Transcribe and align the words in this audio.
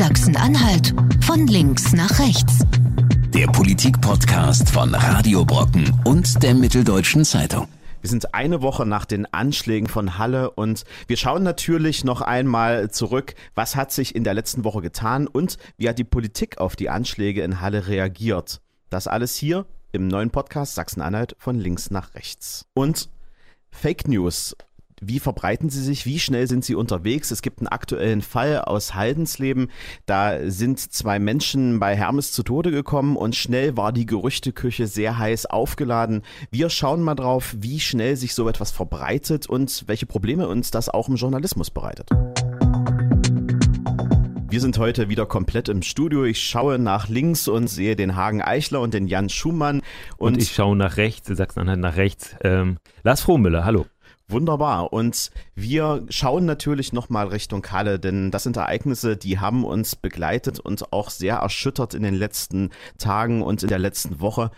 Sachsen-Anhalt 0.00 0.94
von 1.20 1.46
links 1.46 1.92
nach 1.92 2.20
rechts. 2.20 2.60
Der 3.34 3.46
Politik-Podcast 3.48 4.70
von 4.70 4.94
Radio 4.94 5.44
Brocken 5.44 5.92
und 6.06 6.42
der 6.42 6.54
Mitteldeutschen 6.54 7.26
Zeitung. 7.26 7.68
Wir 8.00 8.08
sind 8.08 8.32
eine 8.32 8.62
Woche 8.62 8.86
nach 8.86 9.04
den 9.04 9.30
Anschlägen 9.30 9.88
von 9.88 10.16
Halle 10.16 10.52
und 10.52 10.84
wir 11.06 11.18
schauen 11.18 11.42
natürlich 11.42 12.02
noch 12.02 12.22
einmal 12.22 12.90
zurück, 12.90 13.34
was 13.54 13.76
hat 13.76 13.92
sich 13.92 14.14
in 14.14 14.24
der 14.24 14.32
letzten 14.32 14.64
Woche 14.64 14.80
getan 14.80 15.26
und 15.26 15.58
wie 15.76 15.86
hat 15.86 15.98
die 15.98 16.04
Politik 16.04 16.56
auf 16.56 16.76
die 16.76 16.88
Anschläge 16.88 17.42
in 17.42 17.60
Halle 17.60 17.86
reagiert. 17.86 18.62
Das 18.88 19.06
alles 19.06 19.36
hier 19.36 19.66
im 19.92 20.08
neuen 20.08 20.30
Podcast 20.30 20.76
Sachsen-Anhalt 20.76 21.36
von 21.38 21.58
links 21.58 21.90
nach 21.90 22.14
rechts. 22.14 22.64
Und 22.72 23.10
Fake 23.70 24.08
News 24.08 24.56
wie 25.00 25.18
verbreiten 25.18 25.70
sie 25.70 25.82
sich? 25.82 26.04
Wie 26.04 26.18
schnell 26.18 26.46
sind 26.46 26.64
sie 26.64 26.74
unterwegs? 26.74 27.30
Es 27.30 27.40
gibt 27.40 27.60
einen 27.60 27.68
aktuellen 27.68 28.20
Fall 28.20 28.60
aus 28.60 28.94
Haldensleben. 28.94 29.70
Da 30.04 30.50
sind 30.50 30.78
zwei 30.78 31.18
Menschen 31.18 31.80
bei 31.80 31.96
Hermes 31.96 32.32
zu 32.32 32.42
Tode 32.42 32.70
gekommen 32.70 33.16
und 33.16 33.34
schnell 33.34 33.76
war 33.76 33.92
die 33.92 34.06
Gerüchteküche 34.06 34.86
sehr 34.86 35.18
heiß 35.18 35.46
aufgeladen. 35.46 36.22
Wir 36.50 36.68
schauen 36.68 37.02
mal 37.02 37.14
drauf, 37.14 37.56
wie 37.58 37.80
schnell 37.80 38.16
sich 38.16 38.34
so 38.34 38.48
etwas 38.48 38.70
verbreitet 38.70 39.46
und 39.46 39.84
welche 39.86 40.06
Probleme 40.06 40.48
uns 40.48 40.70
das 40.70 40.90
auch 40.90 41.08
im 41.08 41.16
Journalismus 41.16 41.70
bereitet. 41.70 42.10
Wir 44.50 44.60
sind 44.60 44.78
heute 44.78 45.08
wieder 45.08 45.26
komplett 45.26 45.68
im 45.68 45.80
Studio. 45.80 46.24
Ich 46.24 46.42
schaue 46.42 46.78
nach 46.78 47.08
links 47.08 47.46
und 47.46 47.68
sehe 47.68 47.94
den 47.94 48.16
Hagen 48.16 48.42
Eichler 48.42 48.80
und 48.80 48.92
den 48.92 49.06
Jan 49.06 49.28
Schumann. 49.28 49.80
Und, 50.18 50.34
und 50.34 50.42
ich 50.42 50.52
schaue 50.52 50.76
nach 50.76 50.96
rechts, 50.96 51.28
Sachsen-Anhalt 51.28 51.78
nach 51.78 51.96
rechts. 51.96 52.34
Ähm, 52.42 52.78
Lars 53.04 53.20
Frohmüller, 53.20 53.64
hallo. 53.64 53.86
Wunderbar. 54.30 54.92
Und 54.92 55.30
wir 55.54 56.04
schauen 56.08 56.44
natürlich 56.46 56.92
nochmal 56.92 57.28
Richtung 57.28 57.62
Kalle, 57.62 57.98
denn 57.98 58.30
das 58.30 58.44
sind 58.44 58.56
Ereignisse, 58.56 59.16
die 59.16 59.38
haben 59.38 59.64
uns 59.64 59.96
begleitet 59.96 60.60
und 60.60 60.92
auch 60.92 61.10
sehr 61.10 61.36
erschüttert 61.36 61.94
in 61.94 62.02
den 62.02 62.14
letzten 62.14 62.70
Tagen 62.98 63.42
und 63.42 63.62
in 63.62 63.68
der 63.68 63.78
letzten 63.78 64.20
Woche. 64.20 64.50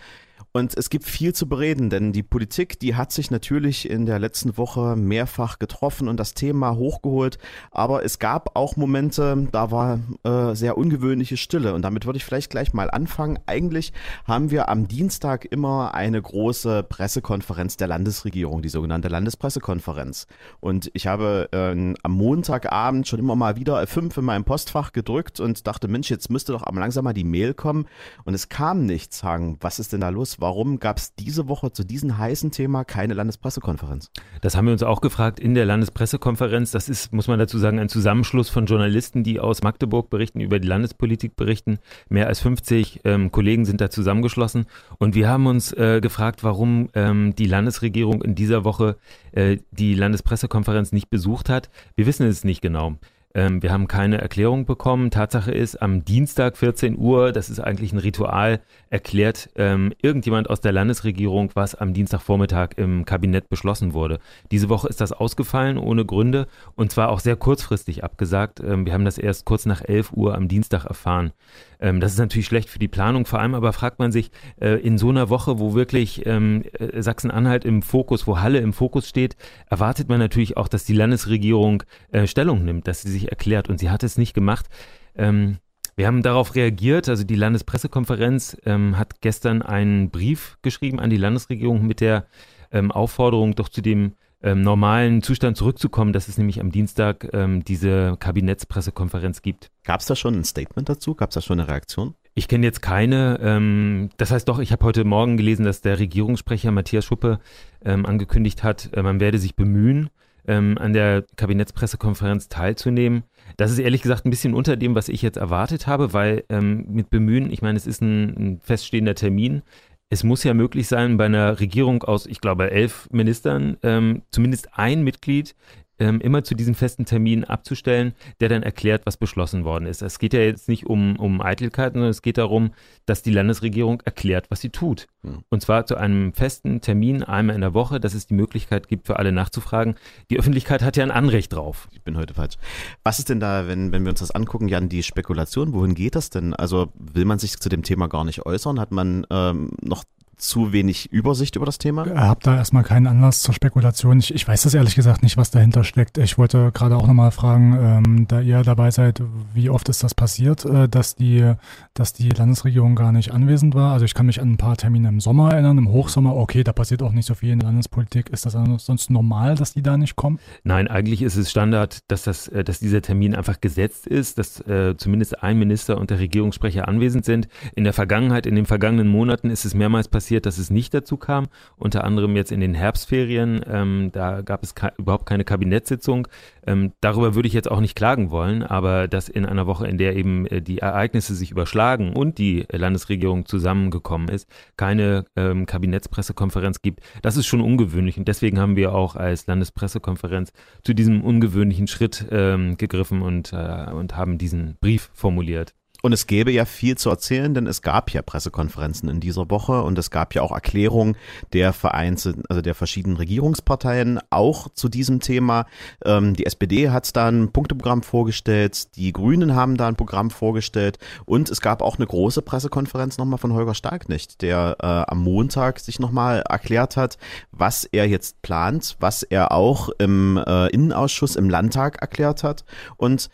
Und 0.54 0.76
es 0.76 0.90
gibt 0.90 1.06
viel 1.06 1.34
zu 1.34 1.48
bereden, 1.48 1.88
denn 1.88 2.12
die 2.12 2.22
Politik, 2.22 2.78
die 2.78 2.94
hat 2.94 3.10
sich 3.10 3.30
natürlich 3.30 3.88
in 3.88 4.04
der 4.04 4.18
letzten 4.18 4.58
Woche 4.58 4.96
mehrfach 4.96 5.58
getroffen 5.58 6.08
und 6.08 6.20
das 6.20 6.34
Thema 6.34 6.76
hochgeholt. 6.76 7.38
Aber 7.70 8.04
es 8.04 8.18
gab 8.18 8.54
auch 8.54 8.76
Momente, 8.76 9.48
da 9.50 9.70
war 9.70 10.00
äh, 10.24 10.54
sehr 10.54 10.76
ungewöhnliche 10.76 11.38
Stille. 11.38 11.72
Und 11.72 11.80
damit 11.80 12.04
würde 12.04 12.18
ich 12.18 12.26
vielleicht 12.26 12.50
gleich 12.50 12.74
mal 12.74 12.90
anfangen. 12.90 13.38
Eigentlich 13.46 13.94
haben 14.26 14.50
wir 14.50 14.68
am 14.68 14.88
Dienstag 14.88 15.46
immer 15.46 15.94
eine 15.94 16.20
große 16.20 16.82
Pressekonferenz 16.82 17.78
der 17.78 17.88
Landesregierung, 17.88 18.60
die 18.60 18.68
sogenannte 18.68 19.08
Landespressekonferenz. 19.08 20.26
Und 20.60 20.90
ich 20.92 21.06
habe 21.06 21.48
äh, 21.52 21.94
am 22.02 22.12
Montagabend 22.12 23.08
schon 23.08 23.20
immer 23.20 23.36
mal 23.36 23.56
wieder 23.56 23.80
F5 23.80 24.18
in 24.18 24.26
meinem 24.26 24.44
Postfach 24.44 24.92
gedrückt 24.92 25.40
und 25.40 25.66
dachte, 25.66 25.88
Mensch, 25.88 26.10
jetzt 26.10 26.28
müsste 26.28 26.52
doch 26.52 26.70
langsam 26.74 27.04
mal 27.04 27.14
die 27.14 27.24
Mail 27.24 27.54
kommen. 27.54 27.86
Und 28.24 28.34
es 28.34 28.50
kam 28.50 28.84
nichts. 28.84 29.20
Sagen, 29.22 29.56
was 29.60 29.78
ist 29.78 29.94
denn 29.94 30.02
da 30.02 30.10
los? 30.10 30.41
Warum 30.42 30.78
gab 30.78 30.98
es 30.98 31.14
diese 31.14 31.48
Woche 31.48 31.72
zu 31.72 31.84
diesem 31.84 32.18
heißen 32.18 32.50
Thema 32.50 32.84
keine 32.84 33.14
Landespressekonferenz? 33.14 34.10
Das 34.42 34.56
haben 34.56 34.66
wir 34.66 34.72
uns 34.72 34.82
auch 34.82 35.00
gefragt 35.00 35.40
in 35.40 35.54
der 35.54 35.64
Landespressekonferenz. 35.64 36.72
Das 36.72 36.90
ist, 36.90 37.12
muss 37.12 37.28
man 37.28 37.38
dazu 37.38 37.58
sagen, 37.58 37.78
ein 37.78 37.88
Zusammenschluss 37.88 38.50
von 38.50 38.66
Journalisten, 38.66 39.22
die 39.22 39.40
aus 39.40 39.62
Magdeburg 39.62 40.10
berichten, 40.10 40.40
über 40.40 40.58
die 40.58 40.68
Landespolitik 40.68 41.36
berichten. 41.36 41.78
Mehr 42.10 42.26
als 42.26 42.40
50 42.40 43.00
ähm, 43.04 43.32
Kollegen 43.32 43.64
sind 43.64 43.80
da 43.80 43.88
zusammengeschlossen. 43.88 44.66
Und 44.98 45.14
wir 45.14 45.28
haben 45.28 45.46
uns 45.46 45.72
äh, 45.72 46.00
gefragt, 46.02 46.44
warum 46.44 46.88
ähm, 46.94 47.34
die 47.36 47.46
Landesregierung 47.46 48.20
in 48.22 48.34
dieser 48.34 48.64
Woche 48.64 48.96
äh, 49.30 49.58
die 49.70 49.94
Landespressekonferenz 49.94 50.92
nicht 50.92 51.08
besucht 51.08 51.48
hat. 51.48 51.70
Wir 51.94 52.06
wissen 52.06 52.26
es 52.26 52.44
nicht 52.44 52.60
genau. 52.60 52.96
Ähm, 53.34 53.62
wir 53.62 53.72
haben 53.72 53.88
keine 53.88 54.20
Erklärung 54.20 54.66
bekommen. 54.66 55.10
Tatsache 55.10 55.52
ist, 55.52 55.80
am 55.80 56.04
Dienstag 56.04 56.56
14 56.56 56.98
Uhr, 56.98 57.32
das 57.32 57.50
ist 57.50 57.60
eigentlich 57.60 57.92
ein 57.92 57.98
Ritual, 57.98 58.60
erklärt 58.90 59.50
ähm, 59.56 59.92
irgendjemand 60.02 60.50
aus 60.50 60.60
der 60.60 60.72
Landesregierung, 60.72 61.50
was 61.54 61.74
am 61.74 61.94
Dienstagvormittag 61.94 62.70
im 62.76 63.04
Kabinett 63.04 63.48
beschlossen 63.48 63.94
wurde. 63.94 64.18
Diese 64.50 64.68
Woche 64.68 64.88
ist 64.88 65.00
das 65.00 65.12
ausgefallen, 65.12 65.78
ohne 65.78 66.04
Gründe, 66.04 66.46
und 66.74 66.92
zwar 66.92 67.08
auch 67.08 67.20
sehr 67.20 67.36
kurzfristig 67.36 68.04
abgesagt. 68.04 68.60
Ähm, 68.60 68.86
wir 68.86 68.92
haben 68.92 69.04
das 69.04 69.18
erst 69.18 69.44
kurz 69.44 69.66
nach 69.66 69.82
11 69.82 70.12
Uhr 70.12 70.34
am 70.34 70.48
Dienstag 70.48 70.84
erfahren. 70.84 71.32
Ähm, 71.80 72.00
das 72.00 72.12
ist 72.12 72.18
natürlich 72.18 72.46
schlecht 72.46 72.68
für 72.68 72.78
die 72.78 72.88
Planung, 72.88 73.26
vor 73.26 73.40
allem 73.40 73.54
aber 73.54 73.72
fragt 73.72 73.98
man 73.98 74.12
sich, 74.12 74.30
äh, 74.60 74.80
in 74.80 74.98
so 74.98 75.08
einer 75.08 75.30
Woche, 75.30 75.58
wo 75.58 75.74
wirklich 75.74 76.26
ähm, 76.26 76.64
äh, 76.78 77.02
Sachsen-Anhalt 77.02 77.64
im 77.64 77.82
Fokus, 77.82 78.26
wo 78.26 78.40
Halle 78.40 78.58
im 78.58 78.72
Fokus 78.72 79.08
steht, 79.08 79.36
erwartet 79.68 80.08
man 80.08 80.18
natürlich 80.18 80.56
auch, 80.56 80.68
dass 80.68 80.84
die 80.84 80.94
Landesregierung 80.94 81.82
äh, 82.12 82.26
Stellung 82.26 82.64
nimmt, 82.64 82.86
dass 82.86 83.02
sie 83.02 83.10
sich 83.10 83.21
erklärt 83.30 83.68
und 83.68 83.78
sie 83.78 83.90
hat 83.90 84.02
es 84.02 84.18
nicht 84.18 84.34
gemacht. 84.34 84.66
Ähm, 85.14 85.58
wir 85.94 86.06
haben 86.06 86.22
darauf 86.22 86.54
reagiert, 86.54 87.08
also 87.08 87.22
die 87.24 87.34
Landespressekonferenz 87.34 88.56
ähm, 88.64 88.98
hat 88.98 89.20
gestern 89.20 89.60
einen 89.60 90.10
Brief 90.10 90.56
geschrieben 90.62 90.98
an 91.00 91.10
die 91.10 91.18
Landesregierung 91.18 91.86
mit 91.86 92.00
der 92.00 92.26
ähm, 92.72 92.90
Aufforderung, 92.90 93.54
doch 93.54 93.68
zu 93.68 93.82
dem 93.82 94.14
ähm, 94.42 94.62
normalen 94.62 95.22
Zustand 95.22 95.56
zurückzukommen, 95.56 96.12
dass 96.12 96.28
es 96.28 96.38
nämlich 96.38 96.60
am 96.60 96.72
Dienstag 96.72 97.28
ähm, 97.32 97.62
diese 97.62 98.16
Kabinettspressekonferenz 98.18 99.42
gibt. 99.42 99.70
Gab 99.84 100.00
es 100.00 100.06
da 100.06 100.16
schon 100.16 100.34
ein 100.34 100.44
Statement 100.44 100.88
dazu? 100.88 101.14
Gab 101.14 101.30
es 101.30 101.34
da 101.34 101.40
schon 101.42 101.60
eine 101.60 101.68
Reaktion? 101.68 102.14
Ich 102.34 102.48
kenne 102.48 102.64
jetzt 102.64 102.80
keine. 102.80 103.38
Ähm, 103.42 104.08
das 104.16 104.30
heißt 104.30 104.48
doch, 104.48 104.58
ich 104.58 104.72
habe 104.72 104.84
heute 104.86 105.04
Morgen 105.04 105.36
gelesen, 105.36 105.64
dass 105.64 105.82
der 105.82 105.98
Regierungssprecher 105.98 106.72
Matthias 106.72 107.04
Schuppe 107.04 107.38
angekündigt 107.84 108.62
hat, 108.62 108.90
äh, 108.92 109.02
man 109.02 109.18
werde 109.18 109.38
sich 109.38 109.56
bemühen, 109.56 110.08
ähm, 110.46 110.76
an 110.78 110.92
der 110.92 111.24
Kabinettspressekonferenz 111.36 112.48
teilzunehmen. 112.48 113.24
Das 113.56 113.70
ist 113.70 113.78
ehrlich 113.78 114.02
gesagt 114.02 114.24
ein 114.24 114.30
bisschen 114.30 114.54
unter 114.54 114.76
dem, 114.76 114.94
was 114.94 115.08
ich 115.08 115.22
jetzt 115.22 115.36
erwartet 115.36 115.86
habe, 115.86 116.12
weil 116.12 116.44
ähm, 116.48 116.86
mit 116.88 117.10
Bemühen, 117.10 117.50
ich 117.50 117.62
meine, 117.62 117.76
es 117.76 117.86
ist 117.86 118.00
ein, 118.00 118.36
ein 118.36 118.60
feststehender 118.60 119.14
Termin. 119.14 119.62
Es 120.08 120.24
muss 120.24 120.44
ja 120.44 120.52
möglich 120.52 120.88
sein, 120.88 121.16
bei 121.16 121.26
einer 121.26 121.58
Regierung 121.58 122.02
aus, 122.02 122.26
ich 122.26 122.40
glaube, 122.40 122.70
elf 122.70 123.08
Ministern 123.10 123.78
ähm, 123.82 124.22
zumindest 124.30 124.78
ein 124.78 125.02
Mitglied 125.02 125.54
ähm, 125.98 126.20
immer 126.20 126.42
zu 126.42 126.54
diesem 126.54 126.74
festen 126.74 127.04
Termin 127.04 127.44
abzustellen, 127.44 128.14
der 128.40 128.48
dann 128.48 128.62
erklärt, 128.62 129.06
was 129.06 129.16
beschlossen 129.16 129.64
worden 129.64 129.86
ist. 129.86 130.02
Es 130.02 130.18
geht 130.18 130.34
ja 130.34 130.40
jetzt 130.40 130.68
nicht 130.68 130.86
um, 130.86 131.16
um 131.16 131.40
Eitelkeiten, 131.40 131.94
sondern 131.94 132.10
es 132.10 132.22
geht 132.22 132.38
darum, 132.38 132.72
dass 133.06 133.22
die 133.22 133.30
Landesregierung 133.30 134.00
erklärt, 134.04 134.50
was 134.50 134.60
sie 134.60 134.70
tut. 134.70 135.06
Mhm. 135.22 135.44
Und 135.48 135.62
zwar 135.62 135.86
zu 135.86 135.96
einem 135.96 136.32
festen 136.32 136.80
Termin 136.80 137.22
einmal 137.22 137.54
in 137.54 137.60
der 137.60 137.74
Woche, 137.74 138.00
dass 138.00 138.14
es 138.14 138.26
die 138.26 138.34
Möglichkeit 138.34 138.88
gibt, 138.88 139.06
für 139.06 139.18
alle 139.18 139.32
nachzufragen. 139.32 139.94
Die 140.30 140.38
Öffentlichkeit 140.38 140.82
hat 140.82 140.96
ja 140.96 141.04
ein 141.04 141.10
Anrecht 141.10 141.52
drauf. 141.52 141.88
Ich 141.92 142.02
bin 142.02 142.16
heute 142.16 142.34
falsch. 142.34 142.56
Was 143.04 143.18
ist 143.18 143.28
denn 143.28 143.40
da, 143.40 143.68
wenn, 143.68 143.92
wenn 143.92 144.04
wir 144.04 144.10
uns 144.10 144.20
das 144.20 144.30
angucken, 144.30 144.68
Jan, 144.68 144.88
die 144.88 145.02
Spekulation? 145.02 145.72
Wohin 145.72 145.94
geht 145.94 146.14
das 146.14 146.30
denn? 146.30 146.54
Also 146.54 146.92
will 146.98 147.24
man 147.24 147.38
sich 147.38 147.58
zu 147.58 147.68
dem 147.68 147.82
Thema 147.82 148.08
gar 148.08 148.24
nicht 148.24 148.44
äußern? 148.44 148.80
Hat 148.80 148.92
man 148.92 149.26
ähm, 149.30 149.70
noch 149.80 150.04
zu 150.42 150.72
wenig 150.72 151.12
Übersicht 151.12 151.56
über 151.56 151.66
das 151.66 151.78
Thema? 151.78 152.06
Ich 152.06 152.12
habe 152.12 152.40
da 152.42 152.56
erstmal 152.56 152.82
keinen 152.82 153.06
Anlass 153.06 153.42
zur 153.42 153.54
Spekulation. 153.54 154.18
Ich, 154.18 154.34
ich 154.34 154.46
weiß 154.46 154.62
das 154.62 154.74
ehrlich 154.74 154.96
gesagt 154.96 155.22
nicht, 155.22 155.36
was 155.36 155.50
dahinter 155.50 155.84
steckt. 155.84 156.18
Ich 156.18 156.36
wollte 156.36 156.72
gerade 156.72 156.96
auch 156.96 157.06
nochmal 157.06 157.30
fragen, 157.30 157.78
ähm, 157.80 158.26
da 158.28 158.40
ihr 158.40 158.62
dabei 158.62 158.90
seid, 158.90 159.22
wie 159.54 159.70
oft 159.70 159.88
ist 159.88 160.02
das 160.02 160.14
passiert, 160.14 160.64
äh, 160.64 160.88
dass, 160.88 161.14
die, 161.14 161.52
dass 161.94 162.12
die 162.12 162.28
Landesregierung 162.28 162.96
gar 162.96 163.12
nicht 163.12 163.32
anwesend 163.32 163.74
war? 163.74 163.92
Also 163.92 164.04
ich 164.04 164.14
kann 164.14 164.26
mich 164.26 164.40
an 164.40 164.52
ein 164.52 164.56
paar 164.56 164.76
Termine 164.76 165.08
im 165.08 165.20
Sommer 165.20 165.52
erinnern, 165.52 165.78
im 165.78 165.88
Hochsommer, 165.88 166.34
okay, 166.34 166.64
da 166.64 166.72
passiert 166.72 167.02
auch 167.02 167.12
nicht 167.12 167.26
so 167.26 167.34
viel 167.34 167.50
in 167.50 167.60
der 167.60 167.68
Landespolitik. 167.68 168.30
Ist 168.30 168.44
das 168.44 168.56
sonst 168.78 169.10
normal, 169.10 169.54
dass 169.54 169.74
die 169.74 169.82
da 169.82 169.96
nicht 169.96 170.16
kommen? 170.16 170.40
Nein, 170.64 170.88
eigentlich 170.88 171.22
ist 171.22 171.36
es 171.36 171.50
Standard, 171.50 172.00
dass, 172.08 172.24
das, 172.24 172.48
äh, 172.48 172.64
dass 172.64 172.80
dieser 172.80 173.00
Termin 173.00 173.36
einfach 173.36 173.60
gesetzt 173.60 174.08
ist, 174.08 174.38
dass 174.38 174.60
äh, 174.66 174.96
zumindest 174.96 175.42
ein 175.42 175.58
Minister 175.58 175.98
und 175.98 176.10
der 176.10 176.18
Regierungssprecher 176.18 176.88
anwesend 176.88 177.24
sind. 177.24 177.48
In 177.76 177.84
der 177.84 177.92
Vergangenheit, 177.92 178.46
in 178.46 178.56
den 178.56 178.66
vergangenen 178.66 179.06
Monaten 179.06 179.48
ist 179.48 179.64
es 179.64 179.74
mehrmals 179.74 180.08
passiert, 180.08 180.31
passiert, 180.32 180.46
dass 180.46 180.56
es 180.56 180.70
nicht 180.70 180.94
dazu 180.94 181.18
kam. 181.18 181.48
Unter 181.76 182.04
anderem 182.04 182.36
jetzt 182.36 182.52
in 182.52 182.60
den 182.60 182.72
Herbstferien, 182.72 183.60
ähm, 183.68 184.10
da 184.12 184.40
gab 184.40 184.62
es 184.62 184.74
überhaupt 184.96 185.26
keine 185.26 185.44
Kabinettssitzung. 185.44 186.26
Ähm, 186.66 186.92
darüber 187.02 187.34
würde 187.34 187.48
ich 187.48 187.52
jetzt 187.52 187.70
auch 187.70 187.80
nicht 187.80 187.94
klagen 187.94 188.30
wollen, 188.30 188.62
aber 188.62 189.08
dass 189.08 189.28
in 189.28 189.44
einer 189.44 189.66
Woche, 189.66 189.86
in 189.86 189.98
der 189.98 190.16
eben 190.16 190.46
äh, 190.46 190.62
die 190.62 190.78
Ereignisse 190.78 191.34
sich 191.34 191.50
überschlagen 191.50 192.14
und 192.14 192.38
die 192.38 192.64
Landesregierung 192.72 193.44
zusammengekommen 193.44 194.28
ist, 194.28 194.48
keine 194.78 195.26
ähm, 195.36 195.66
Kabinettspressekonferenz 195.66 196.80
gibt, 196.80 197.00
das 197.20 197.36
ist 197.36 197.46
schon 197.46 197.60
ungewöhnlich. 197.60 198.16
Und 198.16 198.26
deswegen 198.26 198.58
haben 198.58 198.76
wir 198.76 198.94
auch 198.94 199.16
als 199.16 199.46
Landespressekonferenz 199.46 200.52
zu 200.82 200.94
diesem 200.94 201.22
ungewöhnlichen 201.22 201.88
Schritt 201.88 202.24
ähm, 202.30 202.78
gegriffen 202.78 203.20
und, 203.20 203.52
äh, 203.52 203.90
und 203.92 204.16
haben 204.16 204.38
diesen 204.38 204.78
Brief 204.80 205.10
formuliert. 205.12 205.74
Und 206.02 206.12
es 206.12 206.26
gäbe 206.26 206.50
ja 206.50 206.64
viel 206.64 206.98
zu 206.98 207.10
erzählen, 207.10 207.54
denn 207.54 207.68
es 207.68 207.80
gab 207.80 208.10
ja 208.10 208.22
Pressekonferenzen 208.22 209.08
in 209.08 209.20
dieser 209.20 209.50
Woche 209.50 209.82
und 209.82 209.96
es 209.98 210.10
gab 210.10 210.34
ja 210.34 210.42
auch 210.42 210.50
Erklärungen 210.50 211.16
der 211.52 211.72
vereinzelten, 211.72 212.42
also 212.48 212.60
der 212.60 212.74
verschiedenen 212.74 213.16
Regierungsparteien 213.16 214.18
auch 214.30 214.68
zu 214.68 214.88
diesem 214.88 215.20
Thema. 215.20 215.66
Ähm, 216.04 216.34
die 216.34 216.44
SPD 216.44 216.90
hat 216.90 217.14
da 217.16 217.28
ein 217.28 217.52
Punkteprogramm 217.52 218.02
vorgestellt, 218.02 218.96
die 218.96 219.12
Grünen 219.12 219.54
haben 219.54 219.76
da 219.76 219.86
ein 219.86 219.94
Programm 219.94 220.32
vorgestellt 220.32 220.98
und 221.24 221.50
es 221.50 221.60
gab 221.60 221.82
auch 221.82 221.96
eine 221.96 222.06
große 222.06 222.42
Pressekonferenz 222.42 223.16
nochmal 223.16 223.38
von 223.38 223.52
Holger 223.52 223.74
Starknecht, 223.74 224.42
der 224.42 224.76
äh, 224.80 224.86
am 224.86 225.22
Montag 225.22 225.78
sich 225.78 226.00
nochmal 226.00 226.42
erklärt 226.48 226.96
hat, 226.96 227.16
was 227.52 227.84
er 227.84 228.08
jetzt 228.08 228.42
plant, 228.42 228.96
was 228.98 229.22
er 229.22 229.52
auch 229.52 229.88
im 229.98 230.36
äh, 230.36 230.66
Innenausschuss 230.70 231.36
im 231.36 231.48
Landtag 231.48 231.98
erklärt 232.02 232.42
hat 232.42 232.64
und 232.96 233.30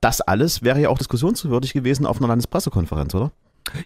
das 0.00 0.20
alles 0.20 0.62
wäre 0.62 0.80
ja 0.80 0.88
auch 0.88 0.98
diskussionswürdig 0.98 1.72
gewesen 1.72 2.06
auf 2.06 2.18
einer 2.18 2.28
Landespressekonferenz, 2.28 3.14
oder? 3.14 3.32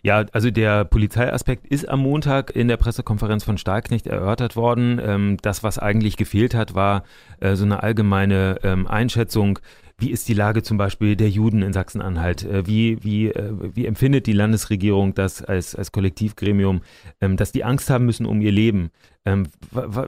Ja, 0.03 0.25
also 0.33 0.51
der 0.51 0.85
Polizeiaspekt 0.85 1.67
ist 1.67 1.89
am 1.89 2.01
Montag 2.01 2.55
in 2.55 2.69
der 2.69 2.77
Pressekonferenz 2.77 3.43
von 3.45 3.59
Starknecht 3.59 4.07
erörtert 4.07 4.55
worden. 4.55 5.01
Ähm, 5.05 5.37
das, 5.43 5.63
was 5.63 5.79
eigentlich 5.79 6.17
gefehlt 6.17 6.55
hat, 6.55 6.75
war 6.75 7.03
äh, 7.41 7.57
so 7.57 7.65
eine 7.65 7.83
allgemeine 7.83 8.59
ähm, 8.63 8.87
Einschätzung, 8.87 9.59
wie 9.99 10.11
ist 10.11 10.29
die 10.29 10.35
Lage 10.35 10.63
zum 10.63 10.79
Beispiel 10.79 11.15
der 11.15 11.29
Juden 11.29 11.63
in 11.63 11.73
Sachsen-Anhalt? 11.73 12.45
Äh, 12.45 12.67
wie, 12.67 13.03
wie, 13.05 13.29
äh, 13.29 13.53
wie 13.75 13.87
empfindet 13.87 14.27
die 14.27 14.33
Landesregierung 14.33 15.15
das 15.15 15.43
als, 15.43 15.75
als 15.75 15.93
Kollektivgremium, 15.93 16.81
ähm, 17.21 17.37
dass 17.37 17.53
die 17.53 17.65
Angst 17.65 17.89
haben 17.89 18.07
müssen 18.07 18.27
um 18.27 18.41
ihr 18.41 18.53
Leben? 18.53 18.91
Ähm, 19.25 19.47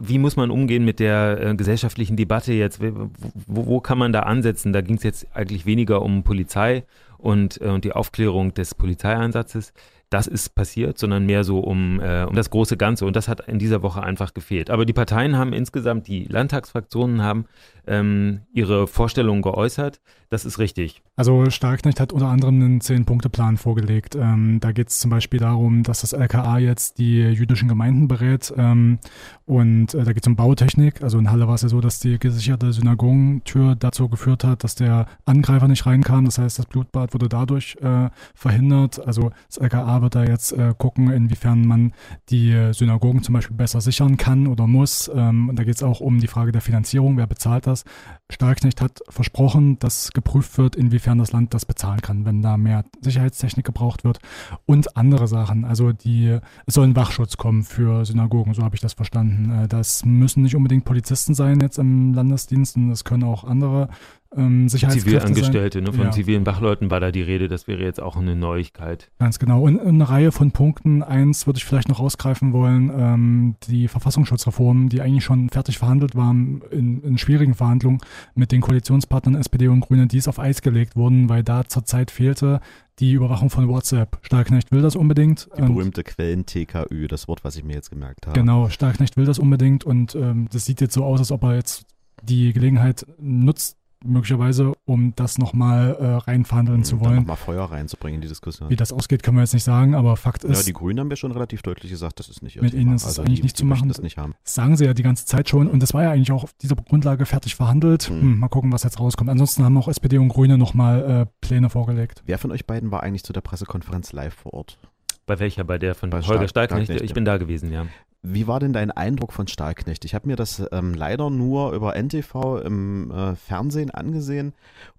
wie 0.00 0.18
muss 0.18 0.36
man 0.36 0.50
umgehen 0.50 0.84
mit 0.84 0.98
der 0.98 1.40
äh, 1.40 1.54
gesellschaftlichen 1.54 2.16
Debatte 2.16 2.52
jetzt? 2.52 2.80
Wo, 2.80 3.10
wo 3.46 3.80
kann 3.80 3.98
man 3.98 4.12
da 4.12 4.20
ansetzen? 4.20 4.72
Da 4.72 4.80
ging 4.80 4.96
es 4.96 5.04
jetzt 5.04 5.26
eigentlich 5.34 5.66
weniger 5.66 6.02
um 6.02 6.24
Polizei 6.24 6.84
und, 7.18 7.58
und 7.58 7.84
die 7.84 7.92
Aufklärung 7.92 8.54
des 8.54 8.74
Polizeieinsatzes, 8.74 9.72
das 10.14 10.28
ist 10.28 10.54
passiert, 10.54 10.96
sondern 10.96 11.26
mehr 11.26 11.42
so 11.42 11.58
um, 11.58 12.00
äh, 12.00 12.22
um 12.22 12.36
das 12.36 12.48
große 12.48 12.76
Ganze. 12.76 13.04
Und 13.04 13.16
das 13.16 13.26
hat 13.26 13.48
in 13.48 13.58
dieser 13.58 13.82
Woche 13.82 14.00
einfach 14.00 14.32
gefehlt. 14.32 14.70
Aber 14.70 14.86
die 14.86 14.92
Parteien 14.92 15.36
haben 15.36 15.52
insgesamt, 15.52 16.06
die 16.06 16.24
Landtagsfraktionen 16.24 17.20
haben 17.20 17.46
ähm, 17.86 18.42
ihre 18.52 18.86
Vorstellungen 18.86 19.42
geäußert. 19.42 20.00
Das 20.30 20.44
ist 20.44 20.58
richtig. 20.58 21.02
Also 21.16 21.50
Starknecht 21.50 22.00
hat 22.00 22.12
unter 22.12 22.26
anderem 22.26 22.60
einen 22.60 22.80
Zehn-Punkte-Plan 22.80 23.56
vorgelegt. 23.56 24.16
Ähm, 24.16 24.58
da 24.60 24.72
geht 24.72 24.88
es 24.88 24.98
zum 24.98 25.10
Beispiel 25.10 25.38
darum, 25.38 25.82
dass 25.82 26.00
das 26.00 26.12
LKA 26.12 26.58
jetzt 26.58 26.98
die 26.98 27.20
jüdischen 27.20 27.68
Gemeinden 27.68 28.08
berät. 28.08 28.52
Ähm, 28.56 28.98
und 29.46 29.94
äh, 29.94 30.02
da 30.02 30.12
geht 30.12 30.24
es 30.24 30.26
um 30.26 30.34
Bautechnik. 30.34 31.02
Also 31.02 31.18
in 31.18 31.30
Halle 31.30 31.46
war 31.46 31.54
es 31.54 31.62
ja 31.62 31.68
so, 31.68 31.80
dass 31.80 32.00
die 32.00 32.18
gesicherte 32.18 32.72
Synagogentür 32.72 33.76
dazu 33.76 34.08
geführt 34.08 34.44
hat, 34.44 34.64
dass 34.64 34.74
der 34.74 35.06
Angreifer 35.24 35.68
nicht 35.68 35.86
rein 35.86 36.02
kann. 36.02 36.24
Das 36.24 36.38
heißt, 36.38 36.58
das 36.58 36.66
Blutbad 36.66 37.14
wurde 37.14 37.28
dadurch 37.28 37.76
äh, 37.80 38.08
verhindert. 38.34 39.06
Also 39.06 39.30
das 39.48 39.58
LKA 39.58 40.02
wird 40.04 40.14
da 40.14 40.24
jetzt 40.24 40.52
äh, 40.52 40.72
gucken, 40.78 41.10
inwiefern 41.10 41.66
man 41.66 41.92
die 42.30 42.70
Synagogen 42.72 43.22
zum 43.22 43.32
Beispiel 43.32 43.56
besser 43.56 43.80
sichern 43.80 44.16
kann 44.16 44.46
oder 44.46 44.66
muss. 44.66 45.10
Ähm, 45.12 45.48
und 45.48 45.58
da 45.58 45.64
geht 45.64 45.74
es 45.74 45.82
auch 45.82 46.00
um 46.00 46.20
die 46.20 46.28
Frage 46.28 46.52
der 46.52 46.60
Finanzierung. 46.60 47.16
Wer 47.16 47.26
bezahlt 47.26 47.66
das? 47.66 47.84
Starknecht 48.30 48.80
hat 48.80 49.00
versprochen, 49.08 49.78
dass 49.78 50.12
geprüft 50.12 50.56
wird, 50.56 50.76
inwiefern 50.76 51.18
das 51.18 51.32
Land 51.32 51.52
das 51.52 51.66
bezahlen 51.66 52.00
kann, 52.00 52.24
wenn 52.24 52.42
da 52.42 52.56
mehr 52.56 52.84
Sicherheitstechnik 53.00 53.66
gebraucht 53.66 54.04
wird 54.04 54.18
und 54.66 54.96
andere 54.96 55.28
Sachen. 55.28 55.64
Also 55.64 55.92
die, 55.92 56.38
es 56.66 56.74
soll 56.74 56.86
ein 56.86 56.96
Wachschutz 56.96 57.36
kommen 57.36 57.64
für 57.64 58.04
Synagogen, 58.04 58.54
so 58.54 58.62
habe 58.62 58.76
ich 58.76 58.80
das 58.80 58.94
verstanden. 58.94 59.64
Äh, 59.64 59.68
das 59.68 60.04
müssen 60.04 60.42
nicht 60.42 60.56
unbedingt 60.56 60.84
Polizisten 60.84 61.34
sein 61.34 61.60
jetzt 61.60 61.78
im 61.78 62.14
Landesdienst, 62.14 62.76
das 62.88 63.04
können 63.04 63.24
auch 63.24 63.44
andere 63.44 63.88
ähm, 64.36 64.68
Zivilangestellte, 64.68 65.82
ne? 65.82 65.92
von 65.92 66.06
ja. 66.06 66.10
zivilen 66.10 66.46
Wachleuten 66.46 66.90
war 66.90 67.00
da 67.00 67.10
die 67.10 67.22
Rede, 67.22 67.48
das 67.48 67.66
wäre 67.66 67.82
jetzt 67.82 68.00
auch 68.00 68.16
eine 68.16 68.36
Neuigkeit. 68.36 69.10
Ganz 69.18 69.38
genau. 69.38 69.62
Und 69.62 69.80
eine 69.80 70.08
Reihe 70.08 70.32
von 70.32 70.50
Punkten. 70.50 71.02
Eins 71.02 71.46
würde 71.46 71.58
ich 71.58 71.64
vielleicht 71.64 71.88
noch 71.88 72.00
rausgreifen 72.00 72.52
wollen, 72.52 72.90
ähm, 72.96 73.56
die 73.68 73.88
Verfassungsschutzreform, 73.88 74.88
die 74.88 75.00
eigentlich 75.00 75.24
schon 75.24 75.48
fertig 75.50 75.78
verhandelt 75.78 76.14
war 76.14 76.30
in, 76.30 77.02
in, 77.02 77.18
schwierigen 77.18 77.54
Verhandlungen 77.54 77.98
mit 78.34 78.52
den 78.52 78.60
Koalitionspartnern 78.60 79.36
SPD 79.36 79.68
und 79.68 79.80
Grüne, 79.80 80.06
die 80.06 80.18
ist 80.18 80.28
auf 80.28 80.38
Eis 80.38 80.62
gelegt 80.62 80.96
wurden, 80.96 81.28
weil 81.28 81.42
da 81.42 81.64
zurzeit 81.64 82.10
fehlte 82.10 82.60
die 83.00 83.12
Überwachung 83.12 83.50
von 83.50 83.68
WhatsApp. 83.68 84.18
Starknecht 84.22 84.70
will 84.70 84.82
das 84.82 84.94
unbedingt. 84.96 85.48
Die 85.56 85.62
berühmte 85.62 86.04
Quellen-TKÜ, 86.04 87.08
das 87.08 87.26
Wort, 87.28 87.42
was 87.42 87.56
ich 87.56 87.64
mir 87.64 87.74
jetzt 87.74 87.90
gemerkt 87.90 88.26
habe. 88.26 88.38
Genau, 88.38 88.68
Starknecht 88.68 89.16
will 89.16 89.24
das 89.24 89.38
unbedingt 89.38 89.84
und 89.84 90.14
ähm, 90.14 90.48
das 90.52 90.64
sieht 90.64 90.80
jetzt 90.80 90.94
so 90.94 91.04
aus, 91.04 91.18
als 91.18 91.32
ob 91.32 91.42
er 91.42 91.56
jetzt 91.56 91.86
die 92.22 92.52
Gelegenheit 92.52 93.06
nutzt, 93.18 93.76
möglicherweise, 94.04 94.72
um 94.84 95.14
das 95.16 95.38
nochmal 95.38 95.96
äh, 95.98 96.06
reinverhandeln 96.30 96.78
mhm, 96.78 96.84
zu 96.84 97.00
wollen. 97.00 97.16
Nochmal 97.16 97.36
Feuer 97.36 97.64
reinzubringen 97.64 98.16
in 98.16 98.20
die 98.22 98.28
Diskussion. 98.28 98.70
Wie 98.70 98.76
das 98.76 98.92
ausgeht, 98.92 99.22
können 99.22 99.36
wir 99.36 99.42
jetzt 99.42 99.54
nicht 99.54 99.64
sagen, 99.64 99.94
aber 99.94 100.16
Fakt 100.16 100.44
ist. 100.44 100.58
Ja, 100.58 100.64
die 100.64 100.72
Grünen 100.72 101.00
haben 101.00 101.10
ja 101.10 101.16
schon 101.16 101.32
relativ 101.32 101.62
deutlich 101.62 101.90
gesagt, 101.90 102.18
das 102.18 102.28
ist 102.28 102.42
nicht 102.42 102.60
Mit 102.60 102.72
Thema. 102.72 102.82
ihnen 102.82 102.94
ist 102.94 103.02
es 103.02 103.08
also 103.08 103.22
eigentlich 103.22 103.40
die, 103.40 103.44
nicht 103.44 103.56
zu 103.56 103.64
machen. 103.64 103.88
Das 103.88 104.00
nicht 104.00 104.18
haben. 104.18 104.34
Sagen 104.44 104.76
sie 104.76 104.84
ja 104.84 104.94
die 104.94 105.02
ganze 105.02 105.26
Zeit 105.26 105.48
schon 105.48 105.68
und 105.68 105.82
das 105.82 105.94
war 105.94 106.02
ja 106.02 106.12
eigentlich 106.12 106.32
auch 106.32 106.44
auf 106.44 106.52
dieser 106.54 106.76
Grundlage 106.76 107.26
fertig 107.26 107.54
verhandelt. 107.54 108.04
Hm. 108.04 108.20
Hm, 108.20 108.38
mal 108.38 108.48
gucken, 108.48 108.72
was 108.72 108.82
jetzt 108.82 109.00
rauskommt. 109.00 109.30
Ansonsten 109.30 109.64
haben 109.64 109.76
auch 109.76 109.88
SPD 109.88 110.18
und 110.18 110.28
Grüne 110.28 110.58
nochmal 110.58 111.22
äh, 111.22 111.26
Pläne 111.40 111.70
vorgelegt. 111.70 112.22
Wer 112.26 112.38
von 112.38 112.52
euch 112.52 112.66
beiden 112.66 112.90
war 112.90 113.02
eigentlich 113.02 113.24
zu 113.24 113.32
der 113.32 113.40
Pressekonferenz 113.40 114.12
live 114.12 114.34
vor 114.34 114.54
Ort? 114.54 114.78
Bei 115.26 115.38
welcher? 115.38 115.64
Bei 115.64 115.78
der 115.78 115.94
von 115.94 116.10
Bei 116.10 116.20
Holger 116.20 116.48
Starknecht? 116.48 116.90
Ich 116.90 117.14
bin 117.14 117.24
da 117.24 117.38
gewesen, 117.38 117.72
ja. 117.72 117.86
Wie 118.26 118.46
war 118.46 118.58
denn 118.58 118.72
dein 118.72 118.90
Eindruck 118.90 119.34
von 119.34 119.46
Starknecht? 119.48 120.06
Ich 120.06 120.14
habe 120.14 120.26
mir 120.26 120.36
das 120.36 120.62
ähm, 120.72 120.94
leider 120.94 121.28
nur 121.28 121.72
über 121.72 121.94
NTV 121.94 122.56
im 122.64 123.10
äh, 123.10 123.36
Fernsehen 123.36 123.90
angesehen 123.90 124.54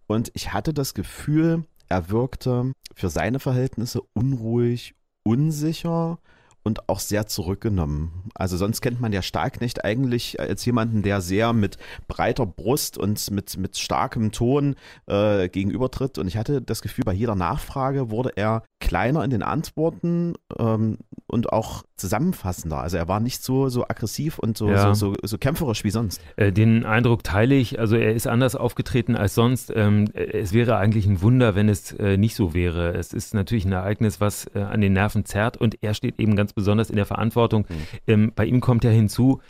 und 0.05 0.29
ich 0.35 0.53
hatte 0.53 0.75
das 0.75 0.93
Gefühl, 0.93 1.63
er 1.89 2.11
wirkte 2.11 2.73
für 2.93 3.09
seine 3.09 3.39
Verhältnisse 3.39 4.01
unruhig, 4.13 4.93
unsicher 5.23 6.19
und 6.61 6.87
auch 6.87 6.99
sehr 6.99 7.25
zurückgenommen. 7.25 8.29
Also 8.35 8.57
sonst 8.57 8.81
kennt 8.81 9.01
man 9.01 9.11
ja 9.11 9.23
Starknecht 9.23 9.83
eigentlich 9.83 10.39
als 10.39 10.63
jemanden, 10.63 11.01
der 11.01 11.21
sehr 11.21 11.51
mit 11.51 11.79
breiter 12.07 12.45
Brust 12.45 12.95
und 12.95 13.31
mit, 13.31 13.57
mit 13.57 13.77
starkem 13.77 14.33
Ton 14.33 14.75
äh, 15.07 15.49
gegenübertritt. 15.49 16.19
Und 16.19 16.27
ich 16.27 16.37
hatte 16.37 16.61
das 16.61 16.83
Gefühl, 16.83 17.05
bei 17.05 17.13
jeder 17.13 17.35
Nachfrage 17.35 18.11
wurde 18.11 18.33
er 18.35 18.63
kleiner 18.85 19.23
in 19.23 19.31
den 19.31 19.41
Antworten 19.43 20.35
ähm, 20.59 20.99
und 21.27 21.51
auch 21.51 21.83
zusammenfassender. 21.95 22.77
Also 22.77 22.97
er 22.97 23.07
war 23.07 23.19
nicht 23.19 23.41
so, 23.41 23.67
so 23.67 23.83
aggressiv 23.83 24.37
und 24.37 24.57
so, 24.57 24.69
ja. 24.69 24.93
so, 24.93 25.13
so, 25.13 25.15
so, 25.23 25.37
kämpferisch 25.37 25.83
wie 25.83 25.89
sonst. 25.89 26.21
Äh, 26.35 26.51
den 26.51 26.85
Eindruck 26.85 27.23
teile 27.23 27.55
ich. 27.55 27.79
Also 27.79 27.95
er 27.95 28.13
ist 28.13 28.27
anders 28.27 28.55
aufgetreten 28.55 29.15
als 29.15 29.33
sonst. 29.33 29.73
Ähm, 29.75 30.05
es 30.13 30.53
wäre 30.53 30.77
eigentlich 30.77 31.07
ein 31.07 31.21
Wunder, 31.21 31.55
wenn 31.55 31.67
es 31.67 31.93
äh, 31.93 32.17
nicht 32.17 32.35
so 32.35 32.53
wäre. 32.53 32.93
Es 32.93 33.11
ist 33.11 33.33
natürlich 33.33 33.65
ein 33.65 33.71
Ereignis, 33.71 34.21
was 34.21 34.45
äh, 34.53 34.59
an 34.59 34.81
den 34.81 34.93
Nerven 34.93 35.25
zerrt 35.25 35.57
und 35.57 35.81
er 35.81 35.93
steht 35.95 36.19
eben 36.19 36.35
ganz 36.35 36.53
besonders 36.53 36.89
in 36.89 36.95
der 36.95 37.05
Verantwortung. 37.05 37.65
Mhm. 37.67 37.75
Ähm, 38.07 38.31
bei 38.35 38.45
ihm 38.45 38.61
kommt 38.61 38.83
ja 38.83 38.91
hinzu, 38.91 39.41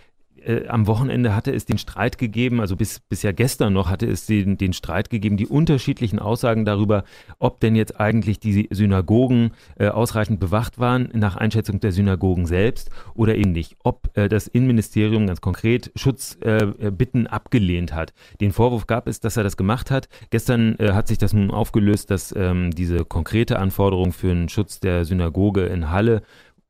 äh, 0.45 0.68
am 0.68 0.88
Wochenende 0.88 1.36
hatte 1.36 1.53
es 1.53 1.65
den 1.65 1.77
Streit 1.77 2.18
gegeben, 2.18 2.62
also 2.62 2.75
bis, 2.75 3.00
bis 3.00 3.24
ja 3.24 3.31
gestern 3.31 3.74
noch 3.74 3.89
hatte 3.89 4.06
es 4.06 4.25
den, 4.25 4.57
den 4.57 4.74
Streit 4.74 5.09
gegeben, 5.09 5.38
die 5.38 5.47
unterschiedlichen 5.47 6.19
Aussagen 6.19 6.65
darüber, 6.65 7.03
ob 7.39 7.59
denn 7.59 7.75
jetzt 7.75 8.00
eigentlich 8.00 8.39
die 8.39 8.68
Synagogen 8.71 9.51
äh, 9.77 9.88
ausreichend 9.88 10.39
bewacht 10.39 10.80
waren 10.80 11.09
nach 11.13 11.36
Einschätzung 11.36 11.80
der 11.80 11.92
Synagogen 11.92 12.45
selbst 12.45 12.89
oder 13.13 13.36
eben 13.36 13.51
nicht. 13.51 13.75
Ob 13.83 14.09
äh, 14.15 14.30
das 14.30 14.47
Innenministerium 14.47 15.27
ganz 15.27 15.42
konkret 15.42 15.92
Schutzbitten 15.95 17.25
äh, 17.25 17.30
abgelehnt 17.30 17.94
hat. 17.94 18.13
Den 18.42 18.51
Vorwurf 18.51 18.88
gab 18.88 19.07
es, 19.07 19.19
dass 19.19 19.38
er 19.38 19.44
das 19.44 19.57
gemacht 19.57 19.92
hat. 19.92 20.07
Gestern 20.30 20.75
äh, 20.80 20.94
hat 20.94 21.07
sich 21.07 21.18
das 21.18 21.33
nun 21.33 21.51
aufgelöst, 21.51 22.12
dass 22.12 22.33
ähm, 22.36 22.71
diese 22.71 23.06
konkrete 23.06 23.59
Anforderung 23.59 24.12
für 24.12 24.27
den 24.27 24.50
Schutz 24.50 24.80
der 24.80 25.06
Synagoge 25.06 25.66
in 25.66 25.90
Halle 25.92 26.21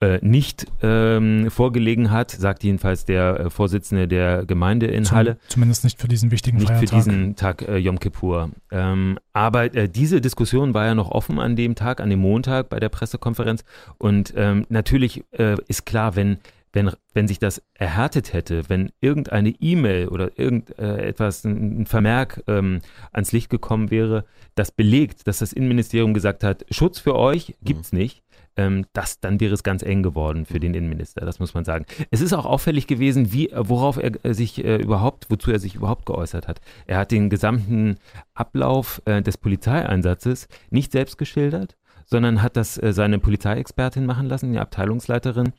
äh, 0.01 0.19
nicht 0.21 0.65
ähm, 0.81 1.49
vorgelegen 1.49 2.11
hat, 2.11 2.31
sagt 2.31 2.63
jedenfalls 2.63 3.05
der 3.05 3.39
äh, 3.39 3.49
Vorsitzende 3.49 4.07
der 4.07 4.45
Gemeinde 4.45 4.87
in 4.87 5.05
Zum, 5.05 5.17
Halle. 5.17 5.37
Zumindest 5.47 5.83
nicht 5.83 6.01
für 6.01 6.07
diesen 6.07 6.31
wichtigen 6.31 6.57
nicht 6.57 6.67
Feiertag. 6.67 6.81
Nicht 6.81 7.03
für 7.05 7.11
diesen 7.11 7.35
Tag 7.35 7.61
äh, 7.67 7.77
Yom 7.77 7.99
Kippur. 7.99 8.51
Ähm, 8.71 9.17
aber 9.33 9.73
äh, 9.73 9.87
diese 9.87 10.21
Diskussion 10.21 10.73
war 10.73 10.85
ja 10.85 10.95
noch 10.95 11.11
offen 11.11 11.39
an 11.39 11.55
dem 11.55 11.75
Tag, 11.75 12.01
an 12.01 12.09
dem 12.09 12.19
Montag 12.19 12.69
bei 12.69 12.79
der 12.79 12.89
Pressekonferenz. 12.89 13.63
Und 13.97 14.33
ähm, 14.35 14.65
natürlich 14.69 15.23
äh, 15.31 15.55
ist 15.67 15.85
klar, 15.85 16.15
wenn 16.15 16.39
wenn, 16.75 16.91
wenn 17.13 17.27
sich 17.27 17.39
das 17.39 17.63
erhärtet 17.73 18.33
hätte, 18.33 18.67
wenn 18.67 18.91
irgendeine 18.99 19.49
E-Mail 19.61 20.09
oder 20.09 20.37
irgendetwas, 20.37 21.45
ein 21.45 21.85
Vermerk 21.85 22.43
ähm, 22.47 22.81
ans 23.13 23.31
Licht 23.31 23.49
gekommen 23.49 23.89
wäre, 23.89 24.25
das 24.55 24.71
belegt, 24.71 25.25
dass 25.25 25.39
das 25.39 25.53
Innenministerium 25.53 26.13
gesagt 26.13 26.43
hat, 26.43 26.65
Schutz 26.69 26.99
für 26.99 27.15
euch 27.15 27.55
gibt's 27.63 27.93
mhm. 27.93 27.99
nicht, 27.99 28.23
ähm, 28.57 28.85
das, 28.93 29.19
dann 29.19 29.39
wäre 29.39 29.53
es 29.53 29.63
ganz 29.63 29.83
eng 29.83 30.03
geworden 30.03 30.45
für 30.45 30.59
den 30.59 30.73
Innenminister, 30.73 31.25
das 31.25 31.39
muss 31.39 31.53
man 31.53 31.65
sagen. 31.65 31.85
Es 32.11 32.21
ist 32.21 32.33
auch 32.33 32.45
auffällig 32.45 32.87
gewesen, 32.87 33.33
wie, 33.33 33.51
worauf 33.53 33.97
er 33.97 34.23
äh, 34.23 34.33
sich 34.33 34.63
äh, 34.63 34.77
überhaupt, 34.77 35.25
wozu 35.29 35.51
er 35.51 35.59
sich 35.59 35.75
überhaupt 35.75 36.05
geäußert 36.05 36.47
hat. 36.47 36.61
Er 36.87 36.97
hat 36.97 37.11
den 37.11 37.29
gesamten 37.29 37.97
Ablauf 38.33 39.01
äh, 39.05 39.21
des 39.21 39.37
Polizeieinsatzes 39.37 40.47
nicht 40.69 40.91
selbst 40.91 41.17
geschildert, 41.17 41.75
sondern 42.05 42.41
hat 42.41 42.55
das 42.55 42.77
äh, 42.77 42.93
seine 42.93 43.19
Polizeiexpertin 43.19 44.05
machen 44.05 44.27
lassen, 44.27 44.51
die 44.51 44.59
Abteilungsleiterin. 44.59 45.53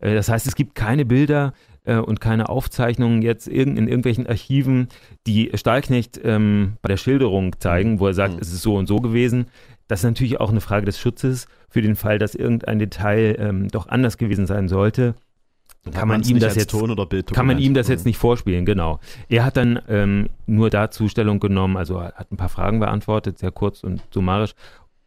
Äh, 0.00 0.14
das 0.14 0.28
heißt, 0.28 0.46
es 0.46 0.54
gibt 0.54 0.74
keine 0.74 1.04
Bilder 1.04 1.54
äh, 1.84 1.96
und 1.96 2.20
keine 2.20 2.48
Aufzeichnungen 2.48 3.22
jetzt 3.22 3.48
in, 3.48 3.76
in 3.76 3.88
irgendwelchen 3.88 4.26
Archiven, 4.26 4.88
die 5.26 5.50
Stahlknecht 5.54 6.20
ähm, 6.22 6.76
bei 6.82 6.88
der 6.88 6.96
Schilderung 6.96 7.58
zeigen, 7.58 8.00
wo 8.00 8.06
er 8.06 8.14
sagt, 8.14 8.34
mhm. 8.34 8.40
es 8.40 8.52
ist 8.52 8.62
so 8.62 8.76
und 8.76 8.86
so 8.86 8.96
gewesen. 8.96 9.46
Das 9.88 10.00
ist 10.00 10.04
natürlich 10.04 10.40
auch 10.40 10.50
eine 10.50 10.60
Frage 10.60 10.86
des 10.86 10.98
Schutzes 10.98 11.46
für 11.68 11.82
den 11.82 11.96
Fall, 11.96 12.18
dass 12.18 12.34
irgendein 12.34 12.78
Detail 12.78 13.36
ähm, 13.38 13.68
doch 13.68 13.88
anders 13.88 14.18
gewesen 14.18 14.46
sein 14.46 14.68
sollte. 14.68 15.14
Kann 15.92 16.06
man, 16.06 16.22
ihm 16.22 16.38
das 16.38 16.54
jetzt, 16.54 16.72
kann 17.32 17.46
man 17.46 17.58
ihm 17.58 17.74
das 17.74 17.88
jetzt 17.88 18.06
nicht 18.06 18.16
vorspielen, 18.16 18.64
genau. 18.64 19.00
Er 19.28 19.44
hat 19.44 19.56
dann 19.56 19.80
ähm, 19.88 20.28
nur 20.46 20.70
dazu 20.70 21.08
Stellung 21.08 21.40
genommen, 21.40 21.76
also 21.76 22.00
hat 22.00 22.30
ein 22.30 22.36
paar 22.36 22.48
Fragen 22.48 22.78
beantwortet, 22.78 23.38
sehr 23.38 23.50
kurz 23.50 23.82
und 23.82 24.00
summarisch 24.12 24.52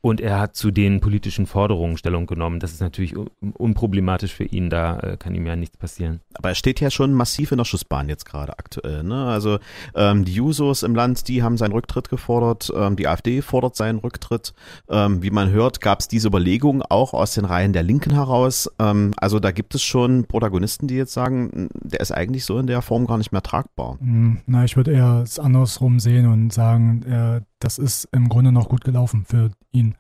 Und 0.06 0.22
er 0.22 0.40
hat 0.40 0.56
zu 0.56 0.70
den 0.70 1.00
politischen 1.00 1.48
Forderungen 1.48 1.98
Stellung 1.98 2.28
genommen. 2.28 2.60
Das 2.60 2.72
ist 2.72 2.80
natürlich 2.80 3.16
unproblematisch 3.40 4.36
für 4.36 4.44
ihn, 4.44 4.70
da 4.70 5.00
äh, 5.00 5.18
kann 5.18 5.34
ihm 5.34 5.48
ja 5.48 5.56
nichts 5.56 5.78
passieren. 5.78 6.20
Aber 6.36 6.50
er 6.50 6.54
steht 6.54 6.80
ja 6.80 6.92
schon 6.92 7.12
massiv 7.12 7.52
in 7.52 7.58
der 7.58 7.66
Schussbahn 7.66 8.08
jetzt 8.08 8.24
gerade 8.24 8.60
aktuell. 8.60 9.02
Ne? 9.02 9.26
Also 9.26 9.58
ähm, 9.96 10.24
die 10.24 10.36
Jusos 10.36 10.84
im 10.84 10.94
Land, 10.94 11.28
die 11.28 11.42
haben 11.42 11.58
seinen 11.58 11.72
Rücktritt 11.72 12.10
gefordert, 12.10 12.72
ähm, 12.78 12.98
die 12.98 13.08
AfD 13.08 13.42
fordert 13.42 13.76
seinen 13.76 13.98
Rücktritt. 13.98 14.54
Ähm, 14.90 15.24
wie 15.24 15.32
man 15.32 15.50
hört, 15.50 15.82
gab 15.82 16.02
es 16.02 16.08
diese 16.08 16.28
Überlegungen 16.28 16.84
auch 16.84 17.16
aus 17.16 17.34
den 17.34 17.46
Reihen 17.46 17.74
der 17.74 17.82
Linken 17.82 18.14
heraus. 18.14 18.70
Ähm, 18.78 19.12
also 19.18 19.40
da 19.40 19.50
gibt 19.50 19.74
es 19.74 19.82
schon 19.82 20.26
Protagonisten, 20.26 20.88
die 20.88 20.98
jetzt 20.98 21.14
sagen, 21.14 21.68
der 21.82 22.02
ist 22.02 22.12
eigentlich 22.12 22.46
so 22.46 22.60
in 22.60 22.68
der 22.68 22.84
Form 22.84 23.08
gar 23.08 23.18
nicht 23.18 23.32
mehr 23.32 23.42
tragbar. 23.42 23.98
Hm, 24.00 24.42
na, 24.46 24.66
ich 24.66 24.78
würde 24.78 24.92
eher 24.92 25.24
es 25.24 25.40
andersrum 25.40 26.00
sehen 26.00 26.28
und 26.28 26.54
sagen, 26.54 27.02
er 27.10 27.42
das 27.66 27.80
ist 27.80 28.08
im 28.12 28.30
Grunde 28.30 28.52
noch 28.52 28.70
gut 28.70 28.84
gelaufen 28.84 29.26
für 29.26 29.50
ihn. 29.72 29.95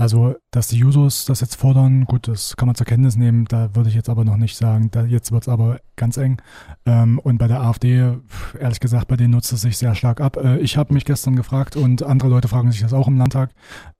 Also, 0.00 0.34
dass 0.50 0.68
die 0.68 0.78
Jusos 0.78 1.26
das 1.26 1.42
jetzt 1.42 1.56
fordern, 1.56 2.06
gut, 2.06 2.26
das 2.26 2.56
kann 2.56 2.66
man 2.66 2.74
zur 2.74 2.86
Kenntnis 2.86 3.16
nehmen. 3.16 3.44
Da 3.44 3.74
würde 3.74 3.90
ich 3.90 3.94
jetzt 3.94 4.08
aber 4.08 4.24
noch 4.24 4.38
nicht 4.38 4.56
sagen. 4.56 4.90
Da, 4.90 5.04
jetzt 5.04 5.30
wird 5.30 5.42
es 5.42 5.48
aber 5.50 5.78
ganz 5.96 6.16
eng. 6.16 6.40
Ähm, 6.86 7.18
und 7.18 7.36
bei 7.36 7.46
der 7.48 7.60
AfD, 7.60 8.14
ehrlich 8.58 8.80
gesagt, 8.80 9.08
bei 9.08 9.16
denen 9.16 9.32
nutzt 9.32 9.52
es 9.52 9.60
sich 9.60 9.76
sehr 9.76 9.94
stark 9.94 10.22
ab. 10.22 10.38
Äh, 10.38 10.56
ich 10.60 10.78
habe 10.78 10.94
mich 10.94 11.04
gestern 11.04 11.36
gefragt 11.36 11.76
und 11.76 12.02
andere 12.02 12.30
Leute 12.30 12.48
fragen 12.48 12.72
sich 12.72 12.80
das 12.80 12.94
auch 12.94 13.08
im 13.08 13.18
Landtag, 13.18 13.50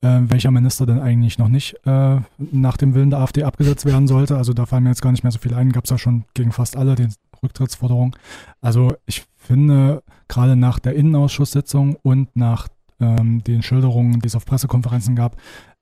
äh, 0.00 0.20
welcher 0.22 0.50
Minister 0.50 0.86
denn 0.86 1.00
eigentlich 1.00 1.36
noch 1.36 1.48
nicht 1.48 1.76
äh, 1.84 2.16
nach 2.38 2.78
dem 2.78 2.94
Willen 2.94 3.10
der 3.10 3.18
AfD 3.18 3.42
abgesetzt 3.42 3.84
werden 3.84 4.08
sollte. 4.08 4.38
Also 4.38 4.54
da 4.54 4.64
fallen 4.64 4.84
mir 4.84 4.90
jetzt 4.90 5.02
gar 5.02 5.12
nicht 5.12 5.22
mehr 5.22 5.32
so 5.32 5.38
viel 5.38 5.52
ein. 5.52 5.70
Gab 5.70 5.84
es 5.84 5.90
ja 5.90 5.98
schon 5.98 6.24
gegen 6.32 6.52
fast 6.52 6.78
alle 6.78 6.94
die 6.94 7.08
Rücktrittsforderung. 7.42 8.16
Also 8.62 8.94
ich 9.04 9.26
finde, 9.36 10.02
gerade 10.28 10.56
nach 10.56 10.78
der 10.78 10.94
Innenausschusssitzung 10.94 11.96
und 11.96 12.34
nach 12.36 12.68
ähm, 13.00 13.42
den 13.44 13.62
Schilderungen, 13.62 14.20
die 14.20 14.26
es 14.26 14.36
auf 14.36 14.46
Pressekonferenzen 14.46 15.16
gab, 15.16 15.36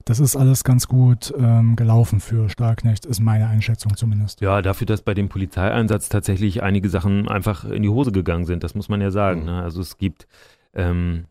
das 0.04 0.20
ist 0.20 0.36
alles 0.36 0.64
ganz 0.64 0.88
gut 0.88 1.34
ähm, 1.38 1.76
gelaufen 1.76 2.20
für 2.20 2.48
Stahlknecht, 2.48 3.04
ist 3.04 3.20
meine 3.20 3.46
Einschätzung 3.48 3.96
zumindest. 3.96 4.40
Ja, 4.40 4.62
dafür, 4.62 4.86
dass 4.86 5.02
bei 5.02 5.14
dem 5.14 5.28
Polizeieinsatz 5.28 6.08
tatsächlich 6.08 6.62
einige 6.62 6.88
Sachen 6.88 7.28
einfach 7.28 7.64
in 7.64 7.82
die 7.82 7.90
Hose 7.90 8.12
gegangen 8.12 8.46
sind, 8.46 8.64
das 8.64 8.74
muss 8.74 8.88
man 8.88 9.00
ja 9.00 9.10
sagen. 9.10 9.40
Mhm. 9.40 9.46
Ne? 9.46 9.62
Also 9.62 9.80
es 9.80 9.98
gibt 9.98 10.26
ähm, 10.72 11.26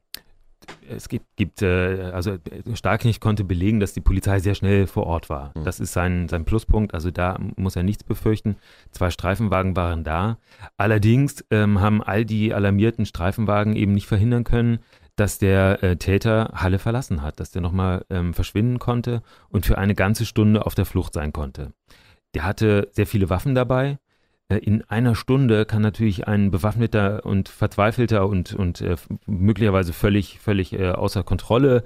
es 0.89 1.09
gibt, 1.09 1.25
gibt 1.35 1.61
äh, 1.61 2.11
also 2.13 2.37
Starknecht 2.73 3.21
konnte 3.21 3.43
belegen, 3.43 3.79
dass 3.79 3.93
die 3.93 4.01
Polizei 4.01 4.39
sehr 4.39 4.55
schnell 4.55 4.87
vor 4.87 5.05
Ort 5.05 5.29
war. 5.29 5.51
Mhm. 5.55 5.63
Das 5.63 5.79
ist 5.79 5.93
sein, 5.93 6.27
sein 6.27 6.45
Pluspunkt. 6.45 6.93
Also 6.93 7.11
da 7.11 7.37
muss 7.55 7.75
er 7.75 7.83
nichts 7.83 8.03
befürchten. 8.03 8.57
Zwei 8.91 9.09
Streifenwagen 9.09 9.75
waren 9.75 10.03
da. 10.03 10.37
Allerdings 10.77 11.43
ähm, 11.51 11.81
haben 11.81 12.01
all 12.01 12.25
die 12.25 12.53
alarmierten 12.53 13.05
Streifenwagen 13.05 13.75
eben 13.75 13.93
nicht 13.93 14.07
verhindern 14.07 14.43
können, 14.43 14.79
dass 15.17 15.39
der 15.39 15.83
äh, 15.83 15.97
Täter 15.97 16.51
Halle 16.53 16.79
verlassen 16.79 17.21
hat, 17.21 17.39
dass 17.39 17.51
der 17.51 17.61
nochmal 17.61 18.05
ähm, 18.09 18.33
verschwinden 18.33 18.79
konnte 18.79 19.21
und 19.49 19.65
für 19.65 19.77
eine 19.77 19.95
ganze 19.95 20.25
Stunde 20.25 20.65
auf 20.65 20.75
der 20.75 20.85
Flucht 20.85 21.13
sein 21.13 21.33
konnte. 21.33 21.73
Der 22.33 22.43
hatte 22.43 22.87
sehr 22.91 23.07
viele 23.07 23.29
Waffen 23.29 23.55
dabei. 23.55 23.97
Äh, 24.47 24.57
in 24.57 24.83
einer 24.83 25.15
Stunde 25.15 25.65
kann 25.65 25.81
natürlich 25.81 26.27
ein 26.27 26.51
bewaffneter 26.51 27.25
und 27.25 27.49
verzweifelter 27.49 28.27
und, 28.27 28.53
und 28.53 28.81
äh, 28.81 28.95
möglicherweise 29.25 29.91
völlig, 29.91 30.39
völlig 30.39 30.73
äh, 30.73 30.91
außer 30.91 31.23
Kontrolle 31.23 31.83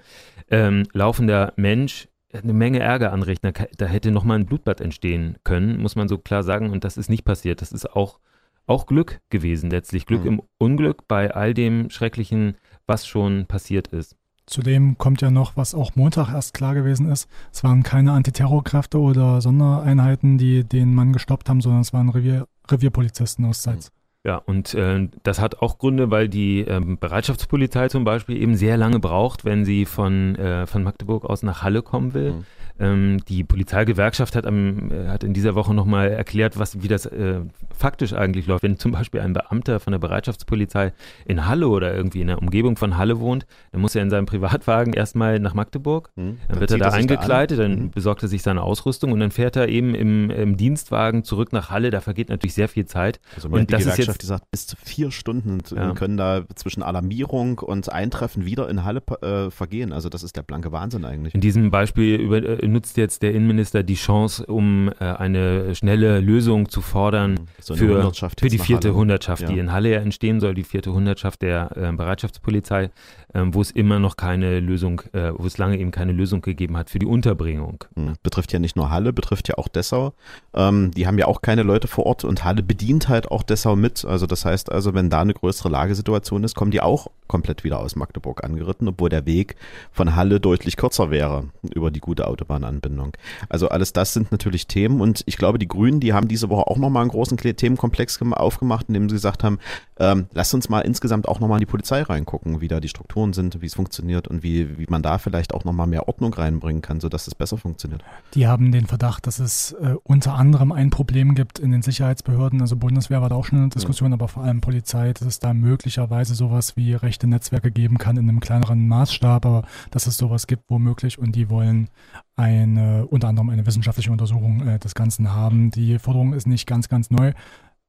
ähm, 0.49 0.83
laufender 0.93 1.53
Mensch 1.55 2.09
eine 2.33 2.53
Menge 2.53 2.79
Ärger 2.79 3.13
anrichten. 3.13 3.51
Da, 3.53 3.65
da 3.77 3.85
hätte 3.85 4.11
nochmal 4.11 4.39
ein 4.39 4.45
Blutbad 4.45 4.81
entstehen 4.81 5.37
können, 5.43 5.81
muss 5.81 5.95
man 5.95 6.07
so 6.07 6.17
klar 6.17 6.43
sagen. 6.43 6.69
Und 6.69 6.83
das 6.83 6.97
ist 6.97 7.09
nicht 7.09 7.23
passiert. 7.23 7.61
Das 7.61 7.71
ist 7.71 7.93
auch, 7.95 8.19
auch 8.67 8.85
Glück 8.85 9.21
gewesen, 9.29 9.69
letztlich. 9.69 10.05
Glück 10.05 10.21
mhm. 10.21 10.27
im 10.27 10.41
Unglück 10.57 11.07
bei 11.07 11.33
all 11.33 11.53
dem 11.53 11.89
schrecklichen 11.89 12.55
was 12.87 13.07
schon 13.07 13.45
passiert 13.45 13.87
ist. 13.87 14.15
Zudem 14.47 14.97
kommt 14.97 15.21
ja 15.21 15.31
noch, 15.31 15.55
was 15.55 15.73
auch 15.73 15.95
Montag 15.95 16.33
erst 16.33 16.53
klar 16.53 16.73
gewesen 16.73 17.09
ist, 17.09 17.29
es 17.53 17.63
waren 17.63 17.83
keine 17.83 18.11
Antiterrorkräfte 18.11 18.99
oder 18.99 19.39
Sondereinheiten, 19.39 20.37
die 20.37 20.63
den 20.63 20.93
Mann 20.93 21.13
gestoppt 21.13 21.47
haben, 21.47 21.61
sondern 21.61 21.81
es 21.81 21.93
waren 21.93 22.09
Revier, 22.09 22.47
Revierpolizisten 22.69 23.45
aus 23.45 23.61
Zeitz. 23.61 23.91
Ja, 24.23 24.35
und 24.35 24.73
äh, 24.75 25.09
das 25.23 25.39
hat 25.39 25.61
auch 25.61 25.79
Gründe, 25.79 26.11
weil 26.11 26.29
die 26.29 26.59
ähm, 26.61 26.99
Bereitschaftspolizei 26.99 27.89
zum 27.89 28.03
Beispiel 28.03 28.37
eben 28.37 28.55
sehr 28.55 28.77
lange 28.77 28.99
braucht, 28.99 29.45
wenn 29.45 29.65
sie 29.65 29.85
von, 29.85 30.35
äh, 30.35 30.67
von 30.67 30.83
Magdeburg 30.83 31.25
aus 31.25 31.41
nach 31.41 31.63
Halle 31.63 31.81
kommen 31.81 32.13
will. 32.13 32.33
Mhm. 32.33 32.45
Ähm, 32.81 33.19
die 33.27 33.43
Polizeigewerkschaft 33.43 34.35
hat, 34.35 34.47
am, 34.47 34.91
äh, 34.91 35.07
hat 35.07 35.23
in 35.23 35.33
dieser 35.33 35.53
Woche 35.53 35.71
nochmal 35.71 36.09
erklärt, 36.09 36.57
was, 36.57 36.81
wie 36.81 36.87
das 36.87 37.05
äh, 37.05 37.41
faktisch 37.77 38.13
eigentlich 38.13 38.47
läuft. 38.47 38.63
Wenn 38.63 38.79
zum 38.79 38.91
Beispiel 38.91 39.21
ein 39.21 39.33
Beamter 39.33 39.79
von 39.79 39.91
der 39.91 39.99
Bereitschaftspolizei 39.99 40.91
in 41.25 41.45
Halle 41.45 41.67
oder 41.67 41.93
irgendwie 41.93 42.21
in 42.21 42.27
der 42.27 42.39
Umgebung 42.39 42.77
von 42.77 42.97
Halle 42.97 43.19
wohnt, 43.19 43.45
dann 43.71 43.81
muss 43.81 43.93
er 43.93 44.01
in 44.01 44.09
seinem 44.09 44.25
Privatwagen 44.25 44.93
erstmal 44.93 45.39
nach 45.39 45.53
Magdeburg. 45.53 46.09
Mhm. 46.15 46.21
Dann, 46.21 46.37
dann 46.49 46.59
wird 46.59 46.71
er 46.71 46.77
da 46.79 46.89
eingekleidet, 46.89 47.59
da 47.59 47.65
an. 47.65 47.71
dann 47.71 47.81
mhm. 47.83 47.91
besorgt 47.91 48.23
er 48.23 48.29
sich 48.29 48.41
seine 48.41 48.63
Ausrüstung 48.63 49.11
und 49.11 49.19
dann 49.19 49.29
fährt 49.29 49.55
er 49.55 49.69
eben 49.69 49.93
im, 49.93 50.31
im, 50.31 50.57
Dienstwagen 50.57 51.23
zurück 51.23 51.53
nach 51.53 51.69
Halle. 51.69 51.91
Da 51.91 52.01
vergeht 52.01 52.29
natürlich 52.29 52.55
sehr 52.55 52.67
viel 52.67 52.85
Zeit. 52.85 53.19
Also 53.35 53.47
und 53.49 53.69
die 53.69 53.73
das 53.73 53.81
Gewerkschaft 53.81 53.99
ist 53.99 54.07
jetzt, 54.07 54.19
gesagt, 54.19 54.45
bis 54.49 54.65
zu 54.65 54.75
vier 54.75 55.11
Stunden 55.11 55.59
ja. 55.75 55.93
können 55.93 56.17
da 56.17 56.45
zwischen 56.55 56.81
Alarmierung 56.81 57.59
und 57.59 57.91
Eintreffen 57.91 58.45
wieder 58.45 58.69
in 58.69 58.83
Halle 58.83 59.03
äh, 59.21 59.51
vergehen. 59.51 59.93
Also 59.93 60.09
das 60.09 60.23
ist 60.23 60.35
der 60.35 60.41
blanke 60.41 60.71
Wahnsinn 60.71 61.05
eigentlich. 61.05 61.35
In 61.35 61.41
diesem 61.41 61.69
Beispiel 61.69 62.15
über, 62.15 62.37
äh, 62.37 62.70
nutzt 62.71 62.97
jetzt 62.97 63.21
der 63.21 63.33
Innenminister 63.33 63.83
die 63.83 63.95
Chance, 63.95 64.45
um 64.45 64.89
äh, 64.99 65.03
eine 65.03 65.75
schnelle 65.75 66.19
Lösung 66.19 66.69
zu 66.69 66.81
fordern 66.81 67.47
so 67.59 67.75
für, 67.75 68.11
für 68.39 68.49
die 68.49 68.57
vierte 68.57 68.93
Hundertschaft, 68.93 69.43
ja. 69.43 69.49
die 69.49 69.59
in 69.59 69.71
Halle 69.71 69.91
ja 69.91 69.99
entstehen 69.99 70.39
soll, 70.39 70.53
die 70.53 70.63
vierte 70.63 70.91
Hundertschaft 70.93 71.41
der 71.41 71.71
äh, 71.75 71.91
Bereitschaftspolizei, 71.91 72.89
äh, 73.33 73.41
wo 73.45 73.61
es 73.61 73.71
immer 73.71 73.99
noch 73.99 74.17
keine 74.17 74.59
Lösung, 74.59 75.01
äh, 75.13 75.31
wo 75.35 75.45
es 75.45 75.57
lange 75.57 75.77
eben 75.77 75.91
keine 75.91 76.11
Lösung 76.11 76.41
gegeben 76.41 76.77
hat 76.77 76.89
für 76.89 76.99
die 76.99 77.05
Unterbringung. 77.05 77.83
Mhm. 77.95 78.13
Betrifft 78.23 78.53
ja 78.53 78.59
nicht 78.59 78.75
nur 78.75 78.89
Halle, 78.89 79.13
betrifft 79.13 79.47
ja 79.47 79.57
auch 79.57 79.67
Dessau. 79.67 80.13
Ähm, 80.53 80.91
die 80.91 81.07
haben 81.07 81.17
ja 81.17 81.27
auch 81.27 81.41
keine 81.41 81.63
Leute 81.63 81.87
vor 81.87 82.05
Ort 82.05 82.23
und 82.23 82.43
Halle 82.43 82.63
bedient 82.63 83.09
halt 83.09 83.31
auch 83.31 83.43
Dessau 83.43 83.75
mit. 83.75 84.05
Also 84.05 84.25
das 84.25 84.45
heißt 84.45 84.71
also, 84.71 84.93
wenn 84.93 85.09
da 85.09 85.21
eine 85.21 85.33
größere 85.33 85.69
Lagesituation 85.69 86.43
ist, 86.43 86.55
kommen 86.55 86.71
die 86.71 86.81
auch 86.81 87.07
komplett 87.27 87.63
wieder 87.63 87.79
aus 87.79 87.95
Magdeburg 87.95 88.43
angeritten, 88.43 88.89
obwohl 88.89 89.09
der 89.09 89.25
Weg 89.25 89.55
von 89.91 90.15
Halle 90.15 90.41
deutlich 90.41 90.75
kürzer 90.75 91.11
wäre 91.11 91.45
über 91.73 91.89
die 91.89 92.01
gute 92.01 92.27
Autobahnanbindung. 92.27 93.13
Also 93.47 93.69
alles 93.69 93.93
das 93.93 94.13
sind 94.13 94.31
natürlich 94.31 94.67
Themen 94.67 94.99
und 94.99 95.23
ich 95.25 95.37
glaube, 95.37 95.57
die 95.57 95.67
Grünen, 95.67 96.01
die 96.01 96.13
haben 96.13 96.27
diese 96.27 96.49
Woche 96.49 96.67
auch 96.67 96.77
nochmal 96.77 97.01
einen 97.01 97.11
großen 97.11 97.37
Themenkomplex 97.37 98.19
aufgemacht, 98.31 98.87
indem 98.89 99.07
sie 99.07 99.15
gesagt 99.15 99.43
haben, 99.43 99.59
ähm, 99.97 100.27
lasst 100.33 100.53
uns 100.53 100.67
mal 100.67 100.81
insgesamt 100.81 101.27
auch 101.27 101.39
nochmal 101.39 101.57
in 101.57 101.61
die 101.61 101.71
Polizei 101.71 102.01
reingucken, 102.01 102.59
wie 102.59 102.67
da 102.67 102.79
die 102.79 102.89
Strukturen 102.89 103.20
sind, 103.33 103.61
wie 103.61 103.67
es 103.67 103.75
funktioniert 103.75 104.27
und 104.27 104.43
wie, 104.43 104.77
wie 104.77 104.85
man 104.89 105.01
da 105.01 105.17
vielleicht 105.17 105.53
auch 105.53 105.63
nochmal 105.63 105.87
mehr 105.87 106.07
Ordnung 106.07 106.33
reinbringen 106.33 106.81
kann, 106.81 106.99
sodass 106.99 107.27
es 107.27 107.35
besser 107.35 107.57
funktioniert. 107.57 108.03
Die 108.33 108.47
haben 108.47 108.71
den 108.71 108.87
Verdacht, 108.87 109.27
dass 109.27 109.39
es 109.39 109.73
äh, 109.73 109.95
unter 110.03 110.33
anderem 110.33 110.71
ein 110.71 110.89
Problem 110.89 111.35
gibt 111.35 111.59
in 111.59 111.71
den 111.71 111.81
Sicherheitsbehörden, 111.81 112.61
also 112.61 112.75
Bundeswehr 112.75 113.21
war 113.21 113.29
da 113.29 113.35
auch 113.35 113.45
schon 113.45 113.59
eine 113.59 113.69
Diskussion, 113.69 114.11
ja. 114.11 114.15
aber 114.15 114.27
vor 114.27 114.43
allem 114.43 114.61
Polizei, 114.61 115.13
dass 115.13 115.27
es 115.27 115.39
da 115.39 115.53
möglicherweise 115.53 116.35
sowas 116.35 116.75
wie 116.75 116.93
rechte 116.93 117.27
Netzwerke 117.27 117.71
geben 117.71 117.97
kann 117.97 118.17
in 118.17 118.27
einem 118.27 118.39
kleineren 118.39 118.87
Maßstab, 118.87 119.45
aber 119.45 119.63
dass 119.91 120.07
es 120.07 120.17
sowas 120.17 120.47
gibt 120.47 120.63
womöglich 120.69 121.19
und 121.19 121.35
die 121.35 121.49
wollen 121.49 121.89
eine, 122.35 123.05
unter 123.07 123.27
anderem 123.27 123.49
eine 123.49 123.65
wissenschaftliche 123.65 124.11
Untersuchung 124.11 124.67
äh, 124.67 124.79
des 124.79 124.95
Ganzen 124.95 125.31
haben. 125.33 125.71
Die 125.71 125.99
Forderung 125.99 126.33
ist 126.33 126.47
nicht 126.47 126.65
ganz, 126.65 126.89
ganz 126.89 127.11
neu, 127.11 127.33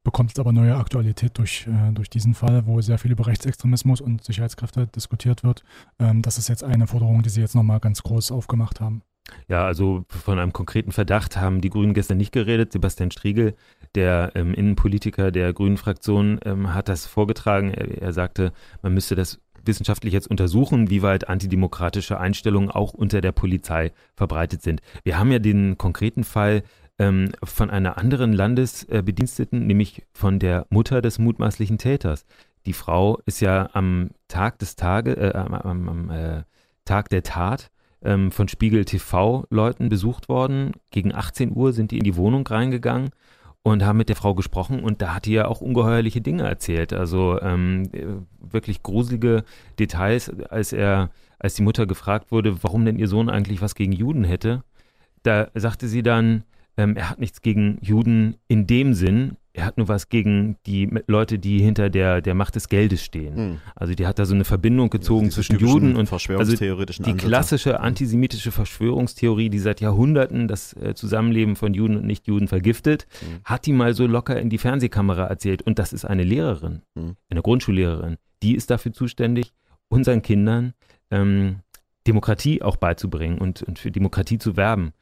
bekommt 0.04 0.38
aber 0.38 0.52
neue 0.52 0.76
Aktualität 0.76 1.38
durch, 1.38 1.66
äh, 1.66 1.92
durch 1.92 2.10
diesen 2.10 2.34
Fall, 2.34 2.66
wo 2.66 2.80
sehr 2.80 2.98
viel 2.98 3.12
über 3.12 3.26
Rechtsextremismus 3.26 4.00
und 4.00 4.24
Sicherheitskräfte 4.24 4.86
diskutiert 4.88 5.44
wird. 5.44 5.62
Ähm, 5.98 6.22
das 6.22 6.38
ist 6.38 6.48
jetzt 6.48 6.64
eine 6.64 6.86
Forderung, 6.86 7.22
die 7.22 7.30
Sie 7.30 7.40
jetzt 7.40 7.54
nochmal 7.54 7.80
ganz 7.80 8.02
groß 8.02 8.32
aufgemacht 8.32 8.80
haben. 8.80 9.02
Ja, 9.48 9.64
also 9.64 10.04
von 10.08 10.38
einem 10.38 10.52
konkreten 10.52 10.92
Verdacht 10.92 11.36
haben 11.36 11.60
die 11.60 11.70
Grünen 11.70 11.94
gestern 11.94 12.18
nicht 12.18 12.32
geredet. 12.32 12.72
Sebastian 12.72 13.10
Striegel, 13.10 13.54
der 13.94 14.32
ähm, 14.34 14.52
Innenpolitiker 14.54 15.30
der 15.30 15.52
Grünen 15.52 15.76
Fraktion, 15.76 16.40
ähm, 16.44 16.74
hat 16.74 16.88
das 16.88 17.06
vorgetragen. 17.06 17.70
Er, 17.70 18.02
er 18.02 18.12
sagte, 18.12 18.52
man 18.82 18.94
müsste 18.94 19.14
das 19.14 19.40
wissenschaftlich 19.64 20.12
jetzt 20.12 20.28
untersuchen, 20.28 20.90
wie 20.90 21.02
weit 21.02 21.28
antidemokratische 21.28 22.18
Einstellungen 22.18 22.70
auch 22.70 22.94
unter 22.94 23.20
der 23.20 23.32
Polizei 23.32 23.92
verbreitet 24.16 24.62
sind. 24.62 24.80
Wir 25.04 25.18
haben 25.18 25.30
ja 25.30 25.38
den 25.38 25.78
konkreten 25.78 26.24
Fall 26.24 26.64
ähm, 27.02 27.32
von 27.42 27.70
einer 27.70 27.98
anderen 27.98 28.32
Landesbediensteten, 28.32 29.66
nämlich 29.66 30.02
von 30.12 30.38
der 30.38 30.66
Mutter 30.70 31.02
des 31.02 31.18
mutmaßlichen 31.18 31.78
Täters. 31.78 32.24
Die 32.64 32.72
Frau 32.72 33.18
ist 33.26 33.40
ja 33.40 33.70
am 33.72 34.10
Tag 34.28 34.58
des 34.60 34.76
Tage, 34.76 35.16
äh, 35.16 35.34
am, 35.34 35.88
am 35.88 36.10
äh, 36.10 36.44
Tag 36.84 37.08
der 37.08 37.24
Tat 37.24 37.70
ähm, 38.04 38.30
von 38.30 38.46
Spiegel 38.46 38.84
TV-Leuten 38.84 39.88
besucht 39.88 40.28
worden. 40.28 40.72
Gegen 40.90 41.12
18 41.12 41.54
Uhr 41.54 41.72
sind 41.72 41.90
die 41.90 41.98
in 41.98 42.04
die 42.04 42.16
Wohnung 42.16 42.46
reingegangen 42.46 43.10
und 43.64 43.84
haben 43.84 43.98
mit 43.98 44.08
der 44.08 44.16
Frau 44.16 44.34
gesprochen 44.34 44.84
und 44.84 45.02
da 45.02 45.14
hat 45.14 45.26
die 45.26 45.32
ja 45.32 45.46
auch 45.46 45.60
ungeheuerliche 45.60 46.20
Dinge 46.20 46.44
erzählt. 46.44 46.92
Also 46.92 47.40
ähm, 47.40 47.88
wirklich 48.40 48.82
gruselige 48.84 49.44
Details, 49.78 50.30
als 50.50 50.72
er, 50.72 51.10
als 51.40 51.54
die 51.54 51.62
Mutter 51.62 51.86
gefragt 51.86 52.30
wurde, 52.30 52.62
warum 52.62 52.84
denn 52.84 52.98
ihr 52.98 53.08
Sohn 53.08 53.28
eigentlich 53.28 53.60
was 53.60 53.74
gegen 53.74 53.92
Juden 53.92 54.24
hätte. 54.24 54.62
Da 55.24 55.48
sagte 55.54 55.88
sie 55.88 56.02
dann, 56.02 56.44
ähm, 56.76 56.96
er 56.96 57.10
hat 57.10 57.18
nichts 57.18 57.42
gegen 57.42 57.78
Juden 57.82 58.36
in 58.48 58.66
dem 58.66 58.94
Sinn, 58.94 59.36
er 59.54 59.66
hat 59.66 59.76
nur 59.76 59.88
was 59.88 60.08
gegen 60.08 60.56
die 60.66 60.88
Leute, 61.06 61.38
die 61.38 61.58
hinter 61.60 61.90
der, 61.90 62.22
der 62.22 62.34
Macht 62.34 62.54
des 62.54 62.68
Geldes 62.68 63.04
stehen. 63.04 63.36
Hm. 63.36 63.58
Also 63.74 63.94
die 63.94 64.06
hat 64.06 64.18
da 64.18 64.24
so 64.24 64.34
eine 64.34 64.44
Verbindung 64.44 64.88
gezogen 64.88 65.26
ja, 65.26 65.30
zwischen 65.30 65.58
Juden 65.58 65.94
und 65.94 66.10
also 66.10 66.28
die 66.28 67.10
Ansätze. 67.10 67.16
klassische 67.16 67.80
antisemitische 67.80 68.50
Verschwörungstheorie, 68.50 69.50
die 69.50 69.58
seit 69.58 69.80
Jahrhunderten 69.82 70.48
das 70.48 70.72
äh, 70.74 70.94
Zusammenleben 70.94 71.56
von 71.56 71.74
Juden 71.74 71.96
und 71.96 72.06
Nichtjuden 72.06 72.48
vergiftet, 72.48 73.06
hm. 73.20 73.40
hat 73.44 73.66
die 73.66 73.72
mal 73.72 73.92
so 73.94 74.06
locker 74.06 74.40
in 74.40 74.48
die 74.48 74.58
Fernsehkamera 74.58 75.26
erzählt. 75.26 75.62
Und 75.62 75.78
das 75.78 75.92
ist 75.92 76.06
eine 76.06 76.24
Lehrerin, 76.24 76.82
hm. 76.96 77.16
eine 77.28 77.42
Grundschullehrerin. 77.42 78.16
Die 78.42 78.54
ist 78.54 78.70
dafür 78.70 78.92
zuständig, 78.92 79.52
unseren 79.88 80.22
Kindern 80.22 80.72
ähm, 81.10 81.56
Demokratie 82.06 82.62
auch 82.62 82.76
beizubringen 82.76 83.38
und, 83.38 83.62
und 83.62 83.78
für 83.78 83.90
Demokratie 83.90 84.38
zu 84.38 84.56
werben. 84.56 84.92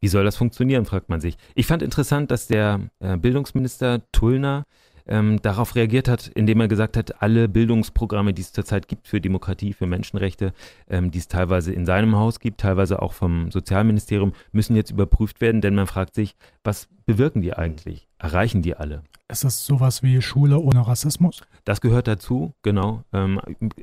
Wie 0.00 0.08
soll 0.08 0.24
das 0.24 0.36
funktionieren, 0.36 0.84
fragt 0.84 1.08
man 1.08 1.20
sich. 1.20 1.36
Ich 1.54 1.66
fand 1.66 1.82
interessant, 1.82 2.30
dass 2.30 2.46
der 2.46 2.80
äh, 3.00 3.16
Bildungsminister 3.16 4.02
Tullner 4.12 4.64
ähm, 5.08 5.40
darauf 5.42 5.74
reagiert 5.74 6.08
hat, 6.08 6.28
indem 6.28 6.60
er 6.60 6.68
gesagt 6.68 6.96
hat, 6.96 7.22
alle 7.22 7.48
Bildungsprogramme, 7.48 8.34
die 8.34 8.42
es 8.42 8.52
zurzeit 8.52 8.88
gibt 8.88 9.06
für 9.06 9.20
Demokratie, 9.20 9.72
für 9.72 9.86
Menschenrechte, 9.86 10.52
ähm, 10.88 11.10
die 11.10 11.18
es 11.18 11.28
teilweise 11.28 11.72
in 11.72 11.86
seinem 11.86 12.16
Haus 12.16 12.40
gibt, 12.40 12.60
teilweise 12.60 13.02
auch 13.02 13.12
vom 13.12 13.50
Sozialministerium, 13.50 14.32
müssen 14.52 14.76
jetzt 14.76 14.90
überprüft 14.90 15.40
werden, 15.40 15.60
denn 15.60 15.74
man 15.74 15.86
fragt 15.86 16.14
sich, 16.14 16.34
was 16.64 16.88
bewirken 17.06 17.42
die 17.42 17.54
eigentlich? 17.54 18.08
Erreichen 18.18 18.62
die 18.62 18.76
alle? 18.76 19.02
Ist 19.28 19.44
das 19.44 19.66
sowas 19.66 20.02
wie 20.02 20.22
Schule 20.22 20.58
ohne 20.58 20.86
Rassismus? 20.86 21.42
Das 21.64 21.80
gehört 21.80 22.06
dazu, 22.06 22.54
genau. 22.62 23.02
Ähm, 23.12 23.40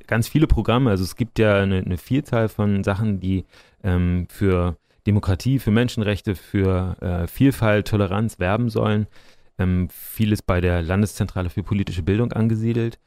ganz 0.08 0.27
viele 0.27 0.48
Programme, 0.48 0.89
also 0.89 1.03
es 1.03 1.15
gibt 1.15 1.38
ja 1.38 1.55
eine, 1.55 1.79
eine 1.79 1.98
Vielzahl 1.98 2.48
von 2.48 2.84
Sachen, 2.84 3.20
die 3.20 3.46
ähm, 3.84 4.27
für 4.29 4.77
Demokratie, 5.07 5.60
für 5.60 5.72
Menschenrechte, 5.72 6.36
für 6.36 6.95
äh, 7.01 7.27
Vielfalt, 7.27 7.88
Toleranz 7.88 8.39
werben 8.39 8.69
sollen. 8.69 9.07
Ähm, 9.60 9.89
vieles 9.89 10.41
bei 10.41 10.62
der 10.62 10.81
Landeszentrale 10.81 11.50
für 11.50 11.63
politische 11.63 12.03
Bildung 12.03 12.31
angesiedelt. 12.33 13.00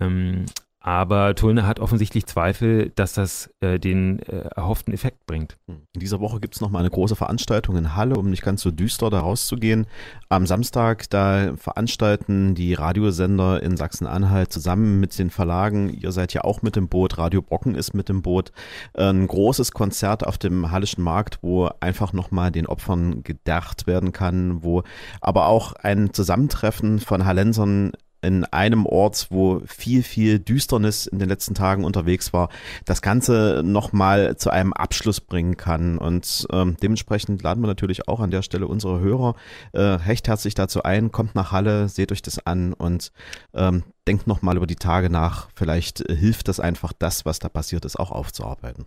Ähm, 0.00 0.46
aber 0.86 1.34
Tullner 1.34 1.66
hat 1.66 1.80
offensichtlich 1.80 2.26
Zweifel, 2.26 2.90
dass 2.90 3.14
das 3.14 3.50
äh, 3.60 3.78
den 3.78 4.18
äh, 4.18 4.48
erhofften 4.54 4.92
Effekt 4.92 5.24
bringt. 5.24 5.56
Hm. 5.66 5.78
In 5.94 6.00
dieser 6.00 6.20
Woche 6.20 6.40
gibt 6.40 6.56
es 6.56 6.60
nochmal 6.60 6.80
eine 6.80 6.90
große 6.90 7.16
Veranstaltung 7.16 7.78
in 7.78 7.96
Halle, 7.96 8.16
um 8.16 8.28
nicht 8.28 8.42
ganz 8.42 8.60
so 8.60 8.70
düster 8.70 9.08
da 9.08 9.20
rauszugehen. 9.20 9.86
Am 10.28 10.44
Samstag, 10.44 11.08
da 11.08 11.56
veranstalten 11.56 12.54
die 12.54 12.74
Radiosender 12.74 13.62
in 13.62 13.78
Sachsen-Anhalt 13.78 14.52
zusammen 14.52 15.00
mit 15.00 15.18
den 15.18 15.30
Verlagen, 15.30 15.88
ihr 15.88 16.12
seid 16.12 16.34
ja 16.34 16.44
auch 16.44 16.60
mit 16.60 16.76
dem 16.76 16.88
Boot, 16.88 17.16
Radio 17.16 17.40
Brocken 17.40 17.74
ist 17.74 17.94
mit 17.94 18.10
dem 18.10 18.20
Boot, 18.20 18.52
ein 18.92 19.26
großes 19.26 19.72
Konzert 19.72 20.26
auf 20.26 20.36
dem 20.36 20.70
Hallischen 20.70 21.02
Markt, 21.02 21.38
wo 21.40 21.70
einfach 21.80 22.12
nochmal 22.12 22.50
den 22.50 22.66
Opfern 22.66 23.22
gedacht 23.22 23.86
werden 23.86 24.12
kann, 24.12 24.62
wo 24.62 24.82
aber 25.22 25.46
auch 25.46 25.72
ein 25.72 26.12
Zusammentreffen 26.12 26.98
von 26.98 27.24
Hallensern 27.24 27.92
in 28.24 28.44
einem 28.44 28.86
Ort, 28.86 29.28
wo 29.30 29.60
viel, 29.66 30.02
viel 30.02 30.38
Düsternis 30.38 31.06
in 31.06 31.18
den 31.18 31.28
letzten 31.28 31.54
Tagen 31.54 31.84
unterwegs 31.84 32.32
war, 32.32 32.48
das 32.84 33.02
Ganze 33.02 33.62
nochmal 33.64 34.36
zu 34.36 34.50
einem 34.50 34.72
Abschluss 34.72 35.20
bringen 35.20 35.56
kann. 35.56 35.98
Und 35.98 36.46
ähm, 36.52 36.76
dementsprechend 36.82 37.42
laden 37.42 37.62
wir 37.62 37.68
natürlich 37.68 38.08
auch 38.08 38.20
an 38.20 38.30
der 38.30 38.42
Stelle 38.42 38.66
unsere 38.66 39.00
Hörer 39.00 39.34
äh, 39.72 39.80
recht 39.80 40.26
herzlich 40.28 40.54
dazu 40.54 40.82
ein, 40.82 41.12
kommt 41.12 41.34
nach 41.34 41.52
Halle, 41.52 41.88
seht 41.88 42.10
euch 42.10 42.22
das 42.22 42.44
an 42.44 42.72
und 42.72 43.12
ähm, 43.54 43.84
denkt 44.08 44.26
nochmal 44.26 44.56
über 44.56 44.66
die 44.66 44.76
Tage 44.76 45.10
nach. 45.10 45.48
Vielleicht 45.54 45.98
hilft 46.08 46.48
das 46.48 46.60
einfach, 46.60 46.92
das, 46.98 47.24
was 47.24 47.38
da 47.38 47.48
passiert 47.48 47.84
ist, 47.84 47.98
auch 47.98 48.10
aufzuarbeiten 48.10 48.86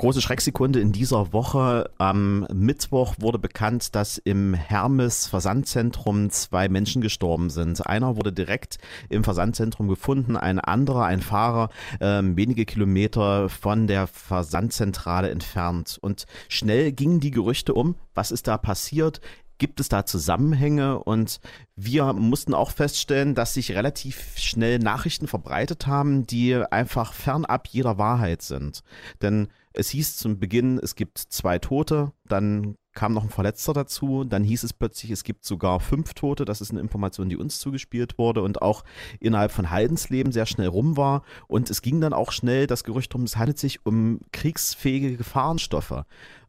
große 0.00 0.22
Schrecksekunde 0.22 0.80
in 0.80 0.92
dieser 0.92 1.34
Woche. 1.34 1.90
Am 1.98 2.46
Mittwoch 2.50 3.16
wurde 3.18 3.38
bekannt, 3.38 3.94
dass 3.94 4.16
im 4.16 4.54
Hermes 4.54 5.26
Versandzentrum 5.26 6.30
zwei 6.30 6.70
Menschen 6.70 7.02
gestorben 7.02 7.50
sind. 7.50 7.86
Einer 7.86 8.16
wurde 8.16 8.32
direkt 8.32 8.78
im 9.10 9.24
Versandzentrum 9.24 9.88
gefunden, 9.88 10.38
ein 10.38 10.58
anderer, 10.58 11.04
ein 11.04 11.20
Fahrer, 11.20 11.68
äh, 12.00 12.22
wenige 12.22 12.64
Kilometer 12.64 13.50
von 13.50 13.86
der 13.88 14.06
Versandzentrale 14.06 15.28
entfernt. 15.28 15.98
Und 16.00 16.24
schnell 16.48 16.92
gingen 16.92 17.20
die 17.20 17.30
Gerüchte 17.30 17.74
um, 17.74 17.94
was 18.14 18.30
ist 18.30 18.46
da 18.48 18.56
passiert? 18.56 19.20
Gibt 19.58 19.80
es 19.80 19.90
da 19.90 20.06
Zusammenhänge? 20.06 20.98
Und 21.04 21.40
wir 21.76 22.14
mussten 22.14 22.54
auch 22.54 22.70
feststellen, 22.70 23.34
dass 23.34 23.52
sich 23.52 23.72
relativ 23.72 24.38
schnell 24.38 24.78
Nachrichten 24.78 25.26
verbreitet 25.26 25.86
haben, 25.86 26.26
die 26.26 26.54
einfach 26.56 27.12
fernab 27.12 27.68
jeder 27.68 27.98
Wahrheit 27.98 28.40
sind. 28.40 28.82
Denn 29.20 29.48
es 29.72 29.90
hieß 29.90 30.16
zum 30.16 30.38
Beginn, 30.38 30.78
es 30.82 30.94
gibt 30.94 31.18
zwei 31.18 31.58
Tote, 31.58 32.12
dann 32.26 32.76
kam 32.92 33.14
noch 33.14 33.22
ein 33.22 33.30
Verletzter 33.30 33.72
dazu, 33.72 34.24
dann 34.24 34.42
hieß 34.42 34.64
es 34.64 34.72
plötzlich, 34.72 35.12
es 35.12 35.22
gibt 35.22 35.44
sogar 35.44 35.78
fünf 35.78 36.14
Tote, 36.14 36.44
das 36.44 36.60
ist 36.60 36.72
eine 36.72 36.80
Information, 36.80 37.28
die 37.28 37.36
uns 37.36 37.60
zugespielt 37.60 38.18
wurde 38.18 38.42
und 38.42 38.62
auch 38.62 38.84
innerhalb 39.20 39.52
von 39.52 39.70
Haldensleben 39.70 40.32
sehr 40.32 40.46
schnell 40.46 40.66
rum 40.68 40.96
war 40.96 41.22
und 41.46 41.70
es 41.70 41.82
ging 41.82 42.00
dann 42.00 42.12
auch 42.12 42.32
schnell 42.32 42.66
das 42.66 42.82
Gerücht 42.82 43.14
um, 43.14 43.22
es 43.22 43.36
handelt 43.36 43.58
sich 43.58 43.86
um 43.86 44.20
kriegsfähige 44.32 45.16
Gefahrenstoffe. 45.16 46.04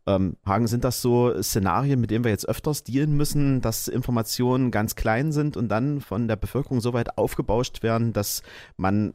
Ähm, 0.08 0.36
Hagen, 0.44 0.66
sind 0.66 0.84
das 0.84 1.04
so 1.04 1.32
Szenarien, 1.44 2.02
mit 2.02 2.10
denen 2.10 2.24
wir 2.24 2.32
jetzt 2.32 2.50
öfters 2.50 2.84
dealen 2.84 3.16
müssen, 3.16 3.62
dass 3.62 3.88
Informationen 3.88 4.72
ganz 4.72 4.96
klein 4.96 5.32
sind 5.32 5.58
und 5.58 5.70
dann 5.70 6.02
von 6.02 6.28
der 6.28 6.38
Bevölkerung 6.38 6.82
so 6.82 6.94
weit 6.94 7.20
aufgebauscht 7.20 7.84
werden, 7.84 8.12
dass 8.14 8.42
man 8.78 9.14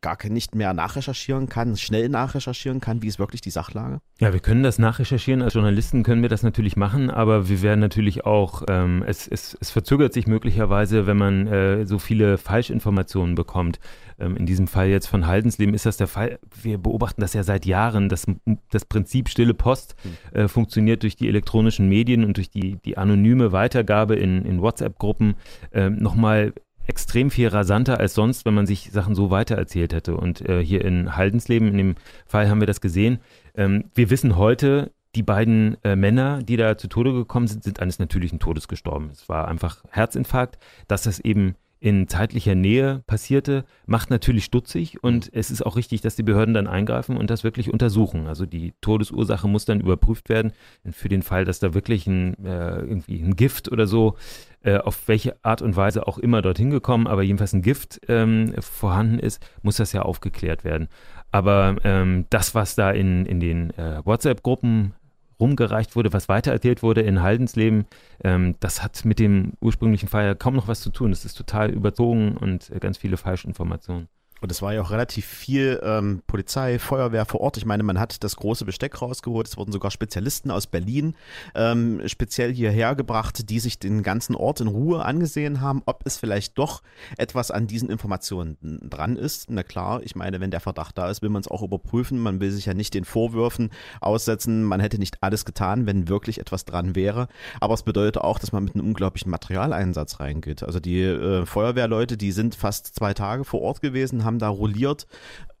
gar 0.00 0.16
nicht 0.28 0.54
mehr 0.54 0.72
nachrecherchieren 0.72 1.48
kann, 1.48 1.76
schnell 1.76 2.08
nachrecherchieren 2.08 2.80
kann, 2.80 3.02
wie 3.02 3.06
ist 3.06 3.18
wirklich 3.18 3.40
die 3.40 3.50
Sachlage? 3.50 4.00
Ja, 4.18 4.32
wir 4.32 4.40
können 4.40 4.62
das 4.62 4.78
nachrecherchieren. 4.78 5.42
Als 5.42 5.54
Journalisten 5.54 6.02
können 6.02 6.22
wir 6.22 6.28
das 6.28 6.42
natürlich 6.42 6.76
machen, 6.76 7.10
aber 7.10 7.48
wir 7.48 7.62
werden 7.62 7.80
natürlich 7.80 8.24
auch, 8.24 8.62
ähm, 8.68 9.02
es, 9.06 9.26
es, 9.26 9.56
es 9.60 9.70
verzögert 9.70 10.12
sich 10.12 10.26
möglicherweise, 10.26 11.06
wenn 11.06 11.16
man 11.16 11.46
äh, 11.46 11.86
so 11.86 11.98
viele 11.98 12.38
Falschinformationen 12.38 13.34
bekommt. 13.34 13.80
Ähm, 14.18 14.36
in 14.36 14.46
diesem 14.46 14.66
Fall 14.66 14.88
jetzt 14.88 15.06
von 15.06 15.26
Haldensleben 15.26 15.74
ist 15.74 15.86
das 15.86 15.96
der 15.96 16.06
Fall. 16.06 16.38
Wir 16.62 16.78
beobachten 16.78 17.20
das 17.20 17.32
ja 17.32 17.42
seit 17.42 17.66
Jahren. 17.66 18.08
Das, 18.08 18.26
das 18.70 18.84
Prinzip 18.84 19.28
stille 19.28 19.54
Post 19.54 19.96
hm. 20.02 20.40
äh, 20.40 20.48
funktioniert 20.48 21.02
durch 21.02 21.16
die 21.16 21.28
elektronischen 21.28 21.88
Medien 21.88 22.24
und 22.24 22.36
durch 22.36 22.50
die, 22.50 22.76
die 22.84 22.98
anonyme 22.98 23.52
Weitergabe 23.52 24.16
in, 24.16 24.44
in 24.44 24.60
WhatsApp-Gruppen 24.60 25.34
äh, 25.72 25.90
nochmal 25.90 26.52
extrem 26.86 27.30
viel 27.30 27.48
rasanter 27.48 27.98
als 27.98 28.14
sonst, 28.14 28.44
wenn 28.44 28.54
man 28.54 28.66
sich 28.66 28.90
Sachen 28.90 29.14
so 29.14 29.30
weitererzählt 29.30 29.92
hätte. 29.92 30.16
Und 30.16 30.46
äh, 30.48 30.64
hier 30.64 30.84
in 30.84 31.16
Haldensleben, 31.16 31.68
in 31.68 31.78
dem 31.78 31.94
Fall 32.26 32.48
haben 32.48 32.60
wir 32.60 32.66
das 32.66 32.80
gesehen. 32.80 33.18
Ähm, 33.54 33.84
wir 33.94 34.10
wissen 34.10 34.36
heute, 34.36 34.92
die 35.14 35.22
beiden 35.22 35.76
äh, 35.84 35.96
Männer, 35.96 36.42
die 36.42 36.56
da 36.56 36.78
zu 36.78 36.88
Tode 36.88 37.12
gekommen 37.12 37.48
sind, 37.48 37.64
sind 37.64 37.80
eines 37.80 37.98
natürlichen 37.98 38.38
Todes 38.38 38.68
gestorben. 38.68 39.10
Es 39.12 39.28
war 39.28 39.48
einfach 39.48 39.82
Herzinfarkt, 39.90 40.58
dass 40.86 41.02
das 41.02 41.18
eben 41.20 41.56
in 41.80 42.08
zeitlicher 42.08 42.54
Nähe 42.54 43.02
passierte, 43.06 43.64
macht 43.86 44.10
natürlich 44.10 44.44
stutzig 44.44 45.02
und 45.02 45.30
es 45.32 45.50
ist 45.50 45.64
auch 45.64 45.76
richtig, 45.76 46.02
dass 46.02 46.14
die 46.14 46.22
Behörden 46.22 46.52
dann 46.52 46.66
eingreifen 46.66 47.16
und 47.16 47.30
das 47.30 47.42
wirklich 47.42 47.72
untersuchen. 47.72 48.26
Also 48.26 48.44
die 48.44 48.74
Todesursache 48.82 49.48
muss 49.48 49.64
dann 49.64 49.80
überprüft 49.80 50.28
werden. 50.28 50.52
für 50.92 51.08
den 51.08 51.22
Fall, 51.22 51.46
dass 51.46 51.58
da 51.58 51.72
wirklich 51.72 52.06
ein, 52.06 52.34
äh, 52.44 52.80
irgendwie 52.80 53.22
ein 53.22 53.34
Gift 53.34 53.72
oder 53.72 53.86
so, 53.86 54.16
äh, 54.62 54.76
auf 54.78 55.08
welche 55.08 55.36
Art 55.42 55.62
und 55.62 55.76
Weise 55.76 56.06
auch 56.06 56.18
immer 56.18 56.42
dorthin 56.42 56.70
gekommen, 56.70 57.06
aber 57.06 57.22
jedenfalls 57.22 57.52
ein 57.52 57.62
Gift 57.62 58.00
ähm, 58.08 58.54
vorhanden 58.60 59.18
ist, 59.18 59.42
muss 59.62 59.76
das 59.76 59.92
ja 59.92 60.02
aufgeklärt 60.02 60.64
werden. 60.64 60.88
Aber 61.30 61.76
ähm, 61.84 62.26
das, 62.30 62.54
was 62.54 62.74
da 62.74 62.90
in, 62.90 63.26
in 63.26 63.40
den 63.40 63.70
äh, 63.78 64.04
WhatsApp-Gruppen 64.04 64.94
rumgereicht 65.40 65.96
wurde, 65.96 66.12
was 66.12 66.28
weitererzählt 66.28 66.82
wurde 66.82 67.00
in 67.00 67.22
Haldensleben, 67.22 67.86
ähm, 68.22 68.56
das 68.60 68.82
hat 68.82 69.04
mit 69.04 69.18
dem 69.18 69.54
ursprünglichen 69.60 70.08
Fall 70.08 70.36
kaum 70.36 70.54
noch 70.54 70.68
was 70.68 70.80
zu 70.80 70.90
tun. 70.90 71.10
Es 71.12 71.24
ist 71.24 71.34
total 71.34 71.70
überzogen 71.70 72.36
und 72.36 72.70
äh, 72.70 72.78
ganz 72.78 72.98
viele 72.98 73.16
Falschinformationen. 73.16 74.08
Und 74.40 74.50
es 74.50 74.62
war 74.62 74.72
ja 74.72 74.82
auch 74.82 74.90
relativ 74.90 75.26
viel 75.26 75.80
ähm, 75.82 76.22
Polizei, 76.26 76.78
Feuerwehr 76.78 77.26
vor 77.26 77.40
Ort. 77.40 77.56
Ich 77.56 77.66
meine, 77.66 77.82
man 77.82 77.98
hat 77.98 78.22
das 78.24 78.36
große 78.36 78.64
Besteck 78.64 79.00
rausgeholt. 79.00 79.46
Es 79.46 79.56
wurden 79.56 79.72
sogar 79.72 79.90
Spezialisten 79.90 80.50
aus 80.50 80.66
Berlin 80.66 81.14
ähm, 81.54 82.02
speziell 82.06 82.52
hierher 82.52 82.94
gebracht, 82.94 83.50
die 83.50 83.60
sich 83.60 83.78
den 83.78 84.02
ganzen 84.02 84.34
Ort 84.34 84.60
in 84.60 84.68
Ruhe 84.68 85.04
angesehen 85.04 85.60
haben, 85.60 85.82
ob 85.86 86.02
es 86.04 86.16
vielleicht 86.16 86.58
doch 86.58 86.82
etwas 87.16 87.50
an 87.50 87.66
diesen 87.66 87.90
Informationen 87.90 88.56
dran 88.62 89.16
ist. 89.16 89.50
Na 89.50 89.62
klar, 89.62 90.00
ich 90.02 90.16
meine, 90.16 90.40
wenn 90.40 90.50
der 90.50 90.60
Verdacht 90.60 90.96
da 90.98 91.10
ist, 91.10 91.22
will 91.22 91.30
man 91.30 91.40
es 91.40 91.48
auch 91.48 91.62
überprüfen. 91.62 92.18
Man 92.18 92.40
will 92.40 92.50
sich 92.50 92.66
ja 92.66 92.74
nicht 92.74 92.94
den 92.94 93.04
Vorwürfen 93.04 93.70
aussetzen, 94.00 94.64
man 94.64 94.80
hätte 94.80 94.98
nicht 94.98 95.22
alles 95.22 95.44
getan, 95.44 95.86
wenn 95.86 96.08
wirklich 96.08 96.38
etwas 96.38 96.64
dran 96.64 96.94
wäre. 96.94 97.28
Aber 97.60 97.74
es 97.74 97.82
bedeutet 97.82 98.18
auch, 98.18 98.38
dass 98.38 98.52
man 98.52 98.64
mit 98.64 98.74
einem 98.74 98.86
unglaublichen 98.86 99.30
Materialeinsatz 99.30 100.20
reingeht. 100.20 100.62
Also 100.62 100.80
die 100.80 101.02
äh, 101.02 101.46
Feuerwehrleute, 101.46 102.16
die 102.16 102.32
sind 102.32 102.54
fast 102.54 102.94
zwei 102.94 103.14
Tage 103.14 103.44
vor 103.44 103.62
Ort 103.62 103.80
gewesen, 103.80 104.24
haben 104.24 104.29
haben 104.30 104.38
da 104.38 104.48
rolliert, 104.48 105.06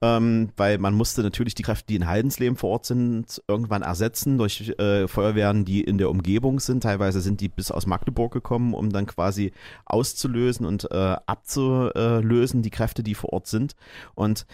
ähm, 0.00 0.50
weil 0.56 0.78
man 0.78 0.94
musste 0.94 1.22
natürlich 1.22 1.54
die 1.54 1.62
Kräfte, 1.62 1.86
die 1.88 1.96
in 1.96 2.06
Haldensleben 2.06 2.56
vor 2.56 2.70
Ort 2.70 2.86
sind, 2.86 3.42
irgendwann 3.48 3.82
ersetzen 3.82 4.38
durch 4.38 4.72
äh, 4.78 5.08
Feuerwehren, 5.08 5.64
die 5.64 5.82
in 5.82 5.98
der 5.98 6.10
Umgebung 6.10 6.60
sind. 6.60 6.84
Teilweise 6.84 7.20
sind 7.20 7.40
die 7.40 7.48
bis 7.48 7.70
aus 7.70 7.86
Magdeburg 7.86 8.32
gekommen, 8.32 8.72
um 8.74 8.90
dann 8.90 9.06
quasi 9.06 9.52
auszulösen 9.84 10.64
und 10.64 10.90
äh, 10.90 11.16
abzulösen, 11.26 12.62
die 12.62 12.70
Kräfte, 12.70 13.02
die 13.02 13.14
vor 13.14 13.32
Ort 13.32 13.46
sind. 13.48 13.74
Und 14.14 14.46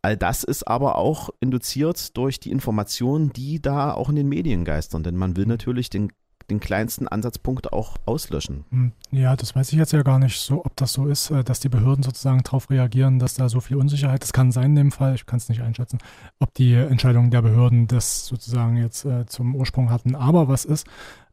All 0.00 0.16
das 0.16 0.44
ist 0.44 0.62
aber 0.62 0.96
auch 0.96 1.30
induziert 1.40 2.16
durch 2.16 2.38
die 2.38 2.52
Informationen, 2.52 3.32
die 3.32 3.60
da 3.60 3.92
auch 3.92 4.08
in 4.08 4.14
den 4.14 4.28
Medien 4.28 4.64
geistern. 4.64 5.02
Denn 5.02 5.16
man 5.16 5.36
will 5.36 5.46
natürlich 5.46 5.90
den 5.90 6.12
den 6.50 6.60
kleinsten 6.60 7.08
Ansatzpunkt 7.08 7.72
auch 7.72 7.96
auslöschen. 8.06 8.64
Hm, 8.70 8.92
ja, 9.10 9.36
das 9.36 9.54
weiß 9.54 9.72
ich 9.72 9.78
jetzt 9.78 9.92
ja 9.92 10.02
gar 10.02 10.18
nicht 10.18 10.40
so, 10.40 10.64
ob 10.64 10.76
das 10.76 10.92
so 10.92 11.06
ist, 11.06 11.30
äh, 11.30 11.44
dass 11.44 11.60
die 11.60 11.68
Behörden 11.68 12.02
sozusagen 12.02 12.42
darauf 12.42 12.70
reagieren, 12.70 13.18
dass 13.18 13.34
da 13.34 13.48
so 13.48 13.60
viel 13.60 13.76
Unsicherheit, 13.76 14.22
das 14.22 14.32
kann 14.32 14.52
sein 14.52 14.70
in 14.70 14.76
dem 14.76 14.92
Fall, 14.92 15.14
ich 15.14 15.26
kann 15.26 15.38
es 15.38 15.48
nicht 15.48 15.62
einschätzen, 15.62 15.98
ob 16.38 16.54
die 16.54 16.74
Entscheidungen 16.74 17.30
der 17.30 17.42
Behörden 17.42 17.86
das 17.86 18.26
sozusagen 18.26 18.76
jetzt 18.76 19.04
äh, 19.04 19.26
zum 19.26 19.54
Ursprung 19.54 19.90
hatten. 19.90 20.14
Aber 20.14 20.48
was 20.48 20.64
ist, 20.64 20.86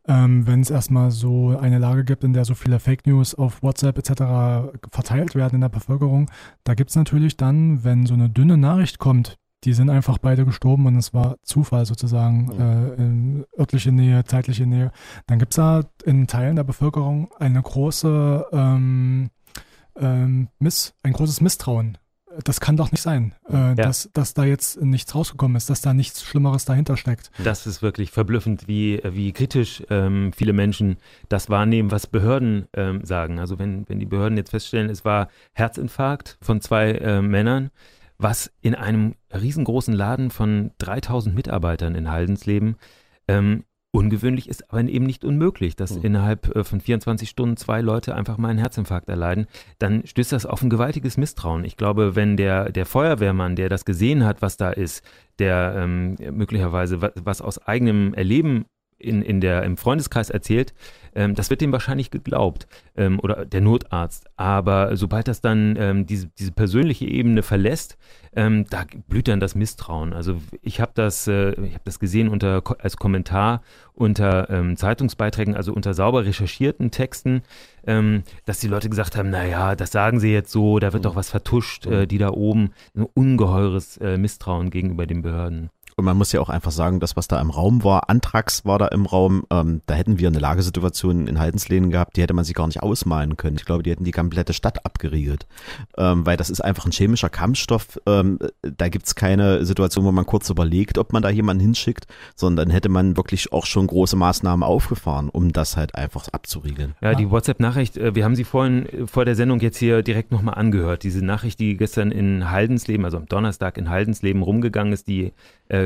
ähm, 0.07 0.45
wenn 0.45 0.61
es 0.61 0.69
erstmal 0.69 1.11
so 1.11 1.57
eine 1.57 1.79
Lage 1.79 2.03
gibt, 2.03 2.23
in 2.23 2.33
der 2.33 2.45
so 2.45 2.53
viele 2.53 2.79
Fake 2.79 3.07
News 3.07 3.35
auf 3.35 3.63
WhatsApp 3.63 3.97
etc. 3.97 4.77
verteilt 4.91 5.35
werden 5.35 5.55
in 5.55 5.61
der 5.61 5.69
Bevölkerung, 5.69 6.29
da 6.63 6.75
gibt 6.75 6.91
es 6.91 6.95
natürlich 6.95 7.37
dann, 7.37 7.83
wenn 7.83 8.05
so 8.05 8.13
eine 8.13 8.29
dünne 8.29 8.57
Nachricht 8.57 8.99
kommt, 8.99 9.37
die 9.63 9.73
sind 9.73 9.89
einfach 9.89 10.19
beide 10.19 10.45
gestorben 10.45 10.85
und 10.85 10.95
es 10.95 11.13
war 11.13 11.37
Zufall 11.41 11.85
sozusagen, 11.85 12.51
äh, 12.51 13.01
in 13.01 13.45
örtliche 13.57 13.91
Nähe, 13.91 14.23
zeitliche 14.23 14.65
Nähe. 14.67 14.91
Dann 15.25 15.39
gibt 15.39 15.53
es 15.53 15.55
da 15.55 15.83
in 16.03 16.27
Teilen 16.27 16.55
der 16.55 16.63
Bevölkerung 16.63 17.31
eine 17.39 17.61
große 17.61 18.45
ähm, 18.51 19.29
ähm, 19.97 20.49
Miss, 20.59 20.93
ein 21.03 21.13
großes 21.13 21.41
Misstrauen. 21.41 21.97
Das 22.43 22.59
kann 22.59 22.75
doch 22.75 22.91
nicht 22.91 23.01
sein, 23.01 23.33
äh, 23.49 23.53
ja. 23.53 23.75
dass, 23.75 24.09
dass 24.11 24.33
da 24.33 24.43
jetzt 24.43 24.81
nichts 24.81 25.15
rausgekommen 25.15 25.55
ist, 25.55 25.69
dass 25.69 25.79
da 25.79 25.93
nichts 25.93 26.21
Schlimmeres 26.21 26.65
dahinter 26.65 26.97
steckt. 26.97 27.31
Das 27.41 27.65
ist 27.65 27.81
wirklich 27.81 28.11
verblüffend, 28.11 28.67
wie, 28.67 28.99
wie 29.05 29.31
kritisch 29.31 29.83
ähm, 29.89 30.33
viele 30.35 30.51
Menschen 30.51 30.97
das 31.29 31.49
wahrnehmen, 31.49 31.91
was 31.91 32.07
Behörden 32.07 32.67
ähm, 32.73 33.05
sagen. 33.05 33.39
Also 33.39 33.57
wenn, 33.57 33.87
wenn 33.87 33.99
die 33.99 34.05
Behörden 34.05 34.37
jetzt 34.37 34.49
feststellen, 34.49 34.89
es 34.89 35.05
war 35.05 35.29
Herzinfarkt 35.53 36.37
von 36.41 36.59
zwei 36.59 36.91
äh, 36.91 37.21
Männern, 37.21 37.71
was 38.17 38.51
in 38.61 38.75
einem 38.75 39.15
riesengroßen 39.33 39.93
Laden 39.93 40.29
von 40.29 40.71
3000 40.77 41.35
Mitarbeitern 41.35 41.95
in 41.95 42.11
Haldensleben 42.11 42.77
ähm, 43.27 43.63
ungewöhnlich 43.95 44.49
ist, 44.49 44.69
aber 44.71 44.81
eben 44.81 45.05
nicht 45.05 45.23
unmöglich, 45.23 45.75
dass 45.75 45.95
mhm. 45.95 46.03
innerhalb 46.03 46.53
äh, 46.55 46.63
von 46.63 46.81
24 46.81 47.29
Stunden 47.29 47.57
zwei 47.57 47.81
Leute 47.81 48.13
einfach 48.13 48.37
mal 48.37 48.49
einen 48.49 48.59
Herzinfarkt 48.59 49.07
erleiden, 49.07 49.47
dann 49.79 50.05
stößt 50.05 50.33
das 50.33 50.45
auf 50.45 50.61
ein 50.61 50.69
gewaltiges 50.69 51.17
Misstrauen. 51.17 51.63
Ich 51.63 51.77
glaube, 51.77 52.15
wenn 52.15 52.35
der, 52.35 52.71
der 52.71 52.85
Feuerwehrmann, 52.85 53.55
der 53.55 53.69
das 53.69 53.85
gesehen 53.85 54.25
hat, 54.25 54.41
was 54.41 54.57
da 54.57 54.69
ist, 54.69 55.03
der 55.39 55.75
ähm, 55.77 56.15
möglicherweise 56.31 57.01
was, 57.01 57.11
was 57.15 57.41
aus 57.41 57.57
eigenem 57.65 58.13
Erleben 58.13 58.65
in, 59.05 59.21
in 59.21 59.41
der, 59.41 59.63
im 59.63 59.77
Freundeskreis 59.77 60.29
erzählt, 60.29 60.73
ähm, 61.15 61.33
das 61.33 61.49
wird 61.49 61.61
dem 61.61 61.71
wahrscheinlich 61.71 62.11
geglaubt 62.11 62.67
ähm, 62.95 63.19
oder 63.19 63.45
der 63.45 63.61
Notarzt. 63.61 64.27
Aber 64.35 64.95
sobald 64.97 65.27
das 65.27 65.41
dann 65.41 65.75
ähm, 65.79 66.05
diese, 66.05 66.27
diese 66.37 66.51
persönliche 66.51 67.05
Ebene 67.05 67.41
verlässt, 67.41 67.97
ähm, 68.35 68.65
da 68.69 68.83
blüht 69.07 69.29
dann 69.29 69.39
das 69.39 69.55
Misstrauen. 69.55 70.13
Also 70.13 70.41
ich 70.61 70.81
habe 70.81 70.91
das, 70.93 71.27
äh, 71.27 71.51
ich 71.51 71.73
habe 71.73 71.85
das 71.85 71.99
gesehen 71.99 72.27
unter 72.27 72.61
als 72.79 72.97
Kommentar 72.97 73.61
unter 73.93 74.49
ähm, 74.49 74.75
Zeitungsbeiträgen, 74.75 75.55
also 75.55 75.73
unter 75.73 75.93
sauber 75.93 76.25
recherchierten 76.25 76.91
Texten, 76.91 77.43
ähm, 77.87 78.23
dass 78.43 78.59
die 78.59 78.67
Leute 78.67 78.89
gesagt 78.89 79.15
haben, 79.15 79.29
naja, 79.29 79.75
das 79.75 79.91
sagen 79.91 80.19
sie 80.19 80.33
jetzt 80.33 80.51
so, 80.51 80.79
da 80.79 80.91
wird 80.91 81.03
mhm. 81.03 81.07
doch 81.07 81.15
was 81.15 81.29
vertuscht, 81.29 81.85
äh, 81.87 82.05
die 82.05 82.17
da 82.17 82.31
oben, 82.31 82.71
ein 82.93 83.03
ungeheures 83.13 83.97
äh, 83.97 84.17
Misstrauen 84.17 84.69
gegenüber 84.69 85.07
den 85.07 85.21
Behörden. 85.21 85.69
Und 85.97 86.03
man 86.03 86.17
muss 86.17 86.33
ja 86.33 86.41
auch 86.41 86.49
einfach 86.49 86.71
sagen, 86.71 86.99
das, 86.99 87.15
was 87.15 87.29
da 87.29 87.39
im 87.39 87.49
Raum 87.49 87.85
war, 87.85 88.09
Antrax 88.09 88.65
war 88.65 88.77
da 88.77 88.87
im 88.87 89.05
Raum, 89.05 89.45
ähm, 89.49 89.81
da 89.85 89.93
hätten 89.93 90.19
wir 90.19 90.27
eine 90.27 90.39
Lagesituation 90.39 91.27
in 91.27 91.39
Haldenslehnen 91.39 91.89
gehabt, 91.89 92.17
die 92.17 92.21
hätte 92.21 92.33
man 92.33 92.43
sich 92.43 92.53
gar 92.53 92.67
nicht 92.67 92.83
ausmalen 92.83 93.37
können. 93.37 93.55
Ich 93.55 93.63
glaube, 93.63 93.81
die 93.81 93.91
hätten 93.91 94.03
die 94.03 94.11
komplette 94.11 94.51
Stadt 94.51 94.85
abgeriegelt. 94.85 95.47
Ähm, 95.97 96.25
weil 96.25 96.35
das 96.35 96.49
ist 96.49 96.59
einfach 96.59 96.85
ein 96.85 96.91
chemischer 96.91 97.29
Kampfstoff. 97.29 97.97
Ähm, 98.07 98.39
da 98.61 98.89
gibt's 98.89 99.15
keine 99.15 99.65
Situation, 99.65 100.03
wo 100.03 100.11
man 100.11 100.25
kurz 100.25 100.49
überlegt, 100.49 100.97
ob 100.97 101.13
man 101.13 101.23
da 101.23 101.29
jemanden 101.29 101.61
hinschickt, 101.61 102.07
sondern 102.35 102.69
hätte 102.71 102.89
man 102.89 103.15
wirklich 103.15 103.53
auch 103.53 103.65
schon 103.65 103.87
große 103.87 104.17
Maßnahmen 104.17 104.63
aufgefahren, 104.63 105.29
um 105.29 105.53
das 105.53 105.77
halt 105.77 105.95
einfach 105.95 106.27
abzuriegeln. 106.27 106.95
Ja, 107.01 107.15
die 107.15 107.31
WhatsApp-Nachricht, 107.31 107.95
äh, 107.95 108.13
wir 108.15 108.25
haben 108.25 108.35
sie 108.35 108.43
vorhin 108.43 108.85
äh, 108.87 109.07
vor 109.07 109.23
der 109.23 109.35
Sendung 109.35 109.61
jetzt 109.61 109.77
hier 109.77 110.01
direkt 110.01 110.33
nochmal 110.33 110.55
angehört. 110.55 111.03
Diese 111.03 111.23
Nachricht, 111.23 111.57
die 111.61 111.77
gestern 111.77 112.11
in 112.11 112.51
Haldensleben, 112.51 113.05
also 113.05 113.15
am 113.15 113.27
Donnerstag 113.27 113.77
in 113.77 113.89
Haldensleben 113.89 114.41
rumgegangen 114.41 114.91
ist, 114.91 115.07
die 115.07 115.31
äh, 115.69 115.84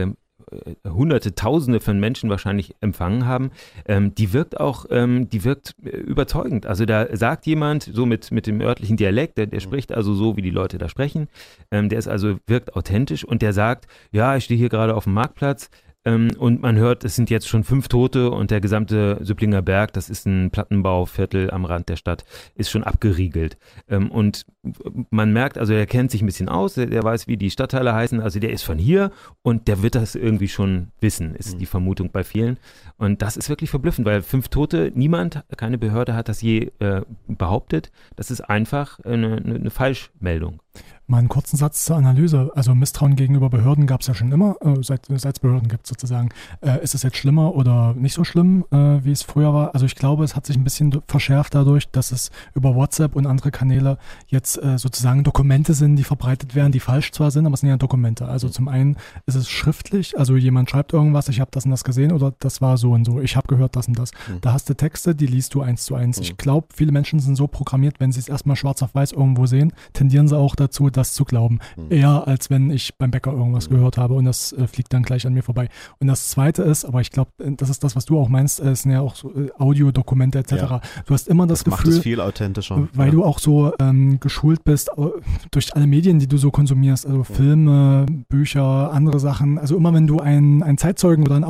hunderte, 0.88 1.36
tausende 1.36 1.80
von 1.80 2.00
Menschen 2.00 2.30
wahrscheinlich 2.30 2.76
empfangen 2.82 3.26
haben, 3.26 3.52
ähm, 3.86 4.16
die 4.16 4.34
wirkt 4.34 4.60
auch, 4.60 4.86
ähm, 4.90 5.30
die 5.30 5.44
wirkt 5.44 5.76
äh, 5.84 5.90
überzeugend. 5.90 6.66
Also 6.66 6.86
da 6.86 7.16
sagt 7.16 7.46
jemand 7.46 7.84
so 7.84 8.06
mit, 8.06 8.32
mit 8.32 8.48
dem 8.48 8.62
örtlichen 8.62 8.98
Dialekt, 8.98 9.38
der, 9.38 9.48
der 9.48 9.60
spricht 9.60 9.92
also 9.92 10.14
so, 10.14 10.38
wie 10.38 10.42
die 10.42 10.50
Leute 10.50 10.78
da 10.78 10.90
sprechen, 10.90 11.28
ähm, 11.72 11.90
der 11.90 12.00
ist 12.00 12.08
also, 12.08 12.38
wirkt 12.48 12.76
authentisch 12.76 13.24
und 13.24 13.42
der 13.42 13.54
sagt, 13.54 13.88
ja, 14.12 14.36
ich 14.36 14.46
stehe 14.46 14.58
hier 14.58 14.70
gerade 14.70 14.96
auf 14.96 15.04
dem 15.06 15.14
Marktplatz, 15.14 15.70
ähm, 16.10 16.30
und 16.38 16.62
man 16.62 16.78
hört, 16.78 17.04
es 17.04 17.16
sind 17.16 17.30
jetzt 17.30 17.48
schon 17.48 17.64
fünf 17.64 17.88
Tote 17.88 18.32
und 18.32 18.50
der 18.50 18.62
gesamte 18.62 19.20
Süpplinger 19.22 19.62
Berg, 19.62 19.94
das 19.94 20.10
ist 20.10 20.26
ein 20.26 20.50
Plattenbauviertel 20.50 21.52
am 21.52 21.66
Rand 21.66 21.90
der 21.90 21.98
Stadt, 21.98 22.26
ist 22.56 22.72
schon 22.72 22.84
abgeriegelt. 22.84 23.58
Ähm, 23.88 24.10
und 24.10 24.46
man 25.12 25.32
merkt, 25.32 25.58
also 25.58 25.74
er 25.74 25.86
kennt 25.86 26.10
sich 26.10 26.22
ein 26.22 26.26
bisschen 26.26 26.50
aus, 26.50 26.74
der 26.74 27.04
weiß, 27.04 27.28
wie 27.28 27.38
die 27.38 27.52
Stadtteile 27.52 27.94
heißen, 27.94 28.22
also 28.22 28.40
der 28.40 28.52
ist 28.52 28.64
von 28.64 28.78
hier 28.78 29.12
und 29.44 29.68
der 29.68 29.84
wird 29.84 29.96
das 29.96 30.16
irgendwie 30.16 30.48
schon 30.48 30.88
wissen, 31.00 31.36
ist 31.36 31.56
mhm. 31.56 31.60
die 31.60 31.66
Vermutung 31.66 32.10
bei 32.12 32.24
vielen. 32.24 32.58
Und 32.98 33.22
das 33.22 33.38
ist 33.38 33.50
wirklich 33.50 33.70
verblüffend, 33.70 34.08
weil 34.08 34.22
fünf 34.22 34.48
Tote, 34.48 34.92
niemand, 34.96 35.44
keine 35.58 35.78
Behörde 35.78 36.16
hat 36.16 36.28
das 36.28 36.42
je 36.42 36.72
äh, 36.80 37.02
behauptet. 37.28 37.92
Das 38.16 38.32
ist 38.32 38.42
einfach 38.42 39.00
eine, 39.02 39.38
eine 39.38 39.70
Falschmeldung. 39.70 40.62
Mal 41.10 41.18
einen 41.18 41.28
kurzen 41.28 41.58
Satz 41.58 41.86
zur 41.86 41.96
Analyse. 41.96 42.52
Also 42.54 42.76
Misstrauen 42.76 43.16
gegenüber 43.16 43.50
Behörden 43.50 43.88
gab 43.88 44.02
es 44.02 44.08
ja 44.08 44.14
schon 44.14 44.32
immer, 44.32 44.58
äh, 44.62 44.76
seit, 44.84 45.08
seit 45.08 45.38
es 45.38 45.40
Behörden 45.40 45.68
gibt 45.68 45.88
sozusagen. 45.88 46.30
Äh, 46.62 46.84
ist 46.84 46.94
es 46.94 47.02
jetzt 47.02 47.18
schlimmer 47.18 47.56
oder 47.56 47.96
nicht 47.96 48.14
so 48.14 48.24
schlimm, 48.24 48.64
äh, 48.70 49.04
wie 49.04 49.12
es 49.12 49.24
früher 49.24 49.52
war? 49.52 49.74
Also 49.74 49.88
ich 49.88 49.96
glaube, 49.96 50.24
es 50.24 50.36
hat 50.36 50.46
sich 50.46 50.56
ein 50.56 50.64
bisschen 50.64 51.02
verschärft 51.08 51.56
dadurch, 51.56 51.90
dass 51.90 52.12
es 52.12 52.30
über 52.54 52.76
WhatsApp 52.76 53.16
und 53.16 53.26
andere 53.26 53.50
Kanäle 53.50 53.98
jetzt 54.28 54.62
äh, 54.62 54.78
sozusagen 54.78 55.24
Dokumente 55.24 55.74
sind, 55.74 55.96
die 55.96 56.04
verbreitet 56.04 56.54
werden, 56.54 56.72
die 56.72 56.80
falsch 56.80 57.12
zwar 57.12 57.32
sind, 57.32 57.48
aber 57.48 57.56
es 57.56 57.62
sind 57.62 57.70
ja 57.70 57.78
Dokumente. 57.78 58.28
Also 58.28 58.46
mhm. 58.46 58.52
zum 58.52 58.68
einen 58.68 58.98
ist 59.26 59.34
es 59.34 59.50
schriftlich, 59.50 60.16
also 60.20 60.36
jemand 60.36 60.70
schreibt 60.70 60.94
irgendwas, 60.94 61.28
ich 61.28 61.40
habe 61.40 61.50
das 61.52 61.66
und 61.66 61.72
das 61.72 61.84
gesehen 61.84 62.12
oder 62.12 62.36
das 62.38 62.62
war 62.62 62.78
so 62.78 62.92
und 62.92 63.06
so, 63.06 63.20
ich 63.20 63.36
habe 63.36 63.48
gehört 63.48 63.76
das 63.76 63.88
und 63.88 63.98
das. 63.98 64.12
Mhm. 64.28 64.42
Da 64.42 64.54
hast 64.54 64.70
du 64.70 64.76
Texte, 64.76 65.16
die 65.16 65.26
liest 65.26 65.56
du 65.56 65.62
eins 65.62 65.86
zu 65.86 65.96
eins. 65.96 66.18
Mhm. 66.18 66.24
Ich 66.24 66.38
glaube, 66.38 66.68
viele 66.72 66.92
Menschen 66.92 67.20
sind 67.20 67.36
so 67.36 67.48
programmiert, 67.48 68.00
wenn 68.00 68.12
sie 68.12 68.20
es 68.20 68.30
erstmal 68.30 68.56
schwarz 68.56 68.84
auf 68.84 68.94
weiß 68.94 69.12
irgendwo 69.14 69.48
sehen, 69.48 69.74
tendieren 69.94 70.28
sie 70.28 70.38
auch 70.38 70.56
dazu, 70.56 70.92
das 71.00 71.14
zu 71.14 71.26
glauben. 71.26 71.60
Mhm. 71.76 71.92
Eher 71.92 72.28
als 72.28 72.50
wenn 72.50 72.70
ich 72.72 72.98
beim 72.98 73.12
Bäcker 73.12 73.32
irgendwas 73.32 73.70
mhm. 73.70 73.76
gehört 73.76 73.98
habe 73.98 74.14
und 74.14 74.26
das 74.26 74.54
äh, 74.54 74.68
fliegt 74.68 74.94
dann 74.94 75.04
gleich 75.04 75.26
an 75.26 75.34
mir 75.34 75.44
vorbei. 75.44 75.70
Und 76.00 76.08
das 76.08 76.30
zweite 76.30 76.64
ist, 76.64 76.86
aber 76.86 77.02
ich 77.02 77.12
glaube, 77.12 77.32
äh, 77.40 77.52
das 77.52 77.70
ist 77.70 77.84
das, 77.84 77.96
was 77.96 78.06
du 78.06 78.20
auch 78.20 78.30
meinst, 78.30 78.60
äh, 78.60 78.70
es 78.72 78.84
sind 78.84 78.92
ja 78.92 79.02
auch 79.02 79.16
so 79.16 79.34
äh, 79.34 79.50
Audiodokumente 79.58 80.40
etc. 80.40 80.52
Ja. 80.52 80.82
Du 81.06 81.14
hast 81.14 81.28
immer 81.28 81.48
das, 81.48 81.64
das 81.64 81.74
Gefühl, 81.74 81.90
macht 81.92 81.98
es 81.98 82.04
viel 82.04 82.22
authentischer. 82.22 82.88
Weil 82.94 83.08
ja. 83.08 83.12
du 83.12 83.24
auch 83.24 83.40
so 83.40 83.74
ähm, 83.80 84.20
geschult 84.20 84.64
bist 84.64 84.90
durch 85.52 85.76
alle 85.76 85.88
Medien, 85.88 86.20
die 86.20 86.28
du 86.28 86.38
so 86.38 86.52
konsumierst, 86.52 87.06
also 87.06 87.24
Filme, 87.24 88.06
Bücher, 88.30 88.92
andere 88.92 89.20
Sachen. 89.20 89.58
Also 89.58 89.78
immer 89.78 89.94
wenn 89.94 90.08
du 90.08 90.20
ein, 90.20 90.64
ein 90.64 90.78
Zeitzeugen 90.78 91.26
oder 91.26 91.36
ein 91.36 91.44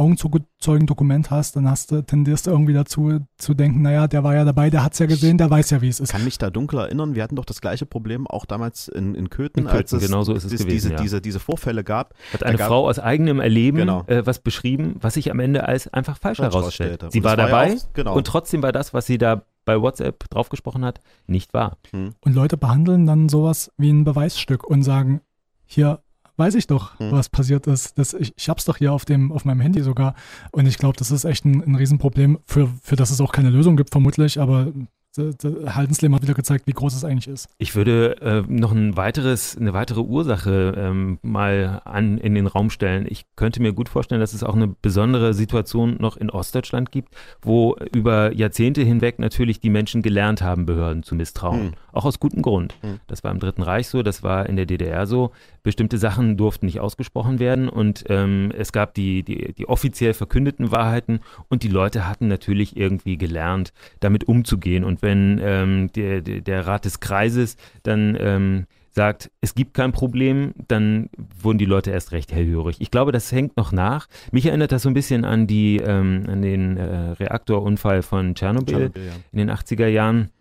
Augenzeugendokument 0.59 1.31
hast, 1.31 1.55
dann 1.55 1.69
hast 1.69 1.91
du, 1.91 2.01
tendierst 2.01 2.45
du 2.45 2.51
irgendwie 2.51 2.73
dazu 2.73 3.19
zu 3.37 3.53
denken, 3.53 3.81
naja, 3.81 4.07
der 4.07 4.25
war 4.25 4.35
ja 4.35 4.43
dabei, 4.43 4.69
der 4.69 4.83
hat 4.83 4.93
es 4.93 4.99
ja 4.99 5.05
gesehen, 5.05 5.37
der 5.37 5.49
weiß 5.49 5.69
ja, 5.69 5.81
wie 5.81 5.87
es 5.87 6.01
ist. 6.01 6.09
Ich 6.09 6.13
kann 6.13 6.25
mich 6.25 6.37
da 6.37 6.49
dunkel 6.49 6.79
erinnern, 6.79 7.15
wir 7.15 7.23
hatten 7.23 7.37
doch 7.37 7.45
das 7.45 7.61
gleiche 7.61 7.85
Problem 7.85 8.27
auch 8.27 8.45
damals 8.45 8.89
in, 8.89 9.15
in 9.15 9.29
Köthen, 9.29 9.61
in 9.61 9.67
als 9.67 9.93
es, 9.93 10.05
genau 10.05 10.23
so 10.23 10.33
ist 10.33 10.43
es 10.43 10.51
gewesen, 10.51 10.67
diese, 10.67 10.89
ja. 10.91 10.97
diese, 10.97 11.21
diese 11.21 11.39
Vorfälle 11.39 11.85
gab. 11.85 12.13
Hat 12.33 12.43
eine 12.43 12.57
gab, 12.57 12.67
Frau 12.67 12.89
aus 12.89 12.99
eigenem 12.99 13.39
Erleben 13.39 13.77
genau. 13.77 14.03
äh, 14.07 14.25
was 14.25 14.39
beschrieben, 14.39 14.97
was 14.99 15.13
sich 15.13 15.31
am 15.31 15.39
Ende 15.39 15.65
als 15.65 15.87
einfach 15.93 16.17
falsch 16.17 16.39
herausstellt. 16.39 17.05
Sie 17.09 17.23
war, 17.23 17.37
war 17.37 17.37
dabei 17.37 17.69
ja 17.69 17.75
auch, 17.75 17.93
genau. 17.93 18.15
und 18.15 18.27
trotzdem 18.27 18.61
war 18.61 18.73
das, 18.73 18.93
was 18.93 19.05
sie 19.05 19.17
da 19.17 19.43
bei 19.63 19.81
WhatsApp 19.81 20.29
draufgesprochen 20.29 20.83
hat, 20.83 20.99
nicht 21.25 21.53
wahr. 21.53 21.77
Hm. 21.91 22.15
Und 22.21 22.33
Leute 22.33 22.57
behandeln 22.57 23.05
dann 23.05 23.29
sowas 23.29 23.71
wie 23.77 23.91
ein 23.91 24.03
Beweisstück 24.03 24.65
und 24.65 24.83
sagen, 24.83 25.21
hier 25.65 26.01
weiß 26.39 26.55
ich 26.55 26.67
doch, 26.67 26.97
hm. 26.99 27.11
was 27.11 27.29
passiert 27.29 27.67
ist. 27.67 27.97
Das, 27.97 28.13
ich 28.13 28.33
ich 28.35 28.49
habe 28.49 28.57
es 28.57 28.65
doch 28.65 28.77
hier 28.77 28.93
auf, 28.93 29.05
dem, 29.05 29.31
auf 29.31 29.45
meinem 29.45 29.59
Handy 29.59 29.81
sogar. 29.81 30.15
Und 30.51 30.65
ich 30.65 30.77
glaube, 30.77 30.97
das 30.97 31.11
ist 31.11 31.25
echt 31.25 31.45
ein, 31.45 31.61
ein 31.61 31.75
Riesenproblem, 31.75 32.39
für, 32.45 32.69
für 32.81 32.95
das 32.95 33.11
es 33.11 33.21
auch 33.21 33.31
keine 33.31 33.49
Lösung 33.49 33.75
gibt, 33.77 33.91
vermutlich. 33.91 34.39
Aber 34.39 34.71
Haldensleben 35.17 36.13
hat 36.15 36.21
wieder 36.21 36.35
gezeigt, 36.35 36.67
wie 36.67 36.73
groß 36.73 36.95
es 36.95 37.03
eigentlich 37.03 37.27
ist. 37.27 37.49
Ich 37.57 37.75
würde 37.75 38.21
äh, 38.21 38.43
noch 38.47 38.71
ein 38.71 38.95
weiteres, 38.95 39.57
eine 39.57 39.73
weitere 39.73 40.01
Ursache 40.01 40.75
ähm, 40.77 41.17
mal 41.23 41.81
an, 41.83 42.19
in 42.19 42.35
den 42.35 42.45
Raum 42.45 42.69
stellen. 42.69 43.07
Ich 43.09 43.25
könnte 43.35 43.59
mir 43.59 43.73
gut 43.73 43.89
vorstellen, 43.89 44.21
dass 44.21 44.33
es 44.33 44.43
auch 44.43 44.55
eine 44.55 44.67
besondere 44.67 45.33
Situation 45.33 45.97
noch 45.99 46.15
in 46.15 46.29
Ostdeutschland 46.29 46.91
gibt, 46.91 47.15
wo 47.41 47.75
über 47.91 48.33
Jahrzehnte 48.33 48.83
hinweg 48.83 49.17
natürlich 49.17 49.59
die 49.59 49.71
Menschen 49.71 50.03
gelernt 50.03 50.43
haben, 50.43 50.67
Behörden 50.67 51.01
zu 51.01 51.15
misstrauen. 51.15 51.59
Hm. 51.59 51.73
Auch 51.91 52.05
aus 52.05 52.19
gutem 52.19 52.43
Grund. 52.43 52.75
Hm. 52.81 52.99
Das 53.07 53.23
war 53.23 53.31
im 53.31 53.39
Dritten 53.39 53.63
Reich 53.63 53.87
so, 53.87 54.03
das 54.03 54.21
war 54.21 54.47
in 54.47 54.57
der 54.57 54.67
DDR 54.67 55.07
so. 55.07 55.31
Bestimmte 55.63 55.97
Sachen 55.97 56.37
durften 56.37 56.67
nicht 56.67 56.79
ausgesprochen 56.79 57.39
werden 57.39 57.67
und 57.67 58.05
ähm, 58.09 58.51
es 58.55 58.71
gab 58.71 58.93
die, 58.93 59.23
die, 59.23 59.53
die 59.53 59.67
offiziell 59.67 60.13
verkündeten 60.13 60.71
Wahrheiten 60.71 61.19
und 61.49 61.63
die 61.63 61.67
Leute 61.67 62.07
hatten 62.07 62.27
natürlich 62.27 62.77
irgendwie 62.77 63.17
gelernt, 63.17 63.73
damit 63.99 64.27
umzugehen 64.27 64.83
und 64.83 64.98
wenn 65.01 65.39
ähm, 65.41 65.91
der, 65.93 66.21
der 66.21 66.67
Rat 66.67 66.85
des 66.85 66.99
Kreises 66.99 67.57
dann 67.83 68.17
ähm, 68.19 68.65
sagt, 68.91 69.31
es 69.41 69.55
gibt 69.55 69.73
kein 69.73 69.91
Problem, 69.91 70.53
dann 70.67 71.09
wurden 71.41 71.57
die 71.57 71.65
Leute 71.65 71.91
erst 71.91 72.11
recht 72.11 72.31
hellhörig. 72.31 72.77
Ich 72.79 72.91
glaube, 72.91 73.11
das 73.11 73.31
hängt 73.31 73.55
noch 73.55 73.71
nach. 73.71 74.07
Mich 74.31 74.45
erinnert 74.45 74.71
das 74.71 74.83
so 74.83 74.89
ein 74.89 74.93
bisschen 74.93 75.25
an, 75.25 75.47
die, 75.47 75.77
ähm, 75.77 76.25
an 76.27 76.41
den 76.41 76.77
äh, 76.77 77.11
Reaktorunfall 77.11 78.01
von 78.01 78.35
Tschernobyl, 78.35 78.75
Tschernobyl 78.91 79.05
ja. 79.05 79.11
in 79.31 79.37
den 79.37 79.51
80er 79.51 79.87
Jahren. 79.87 80.31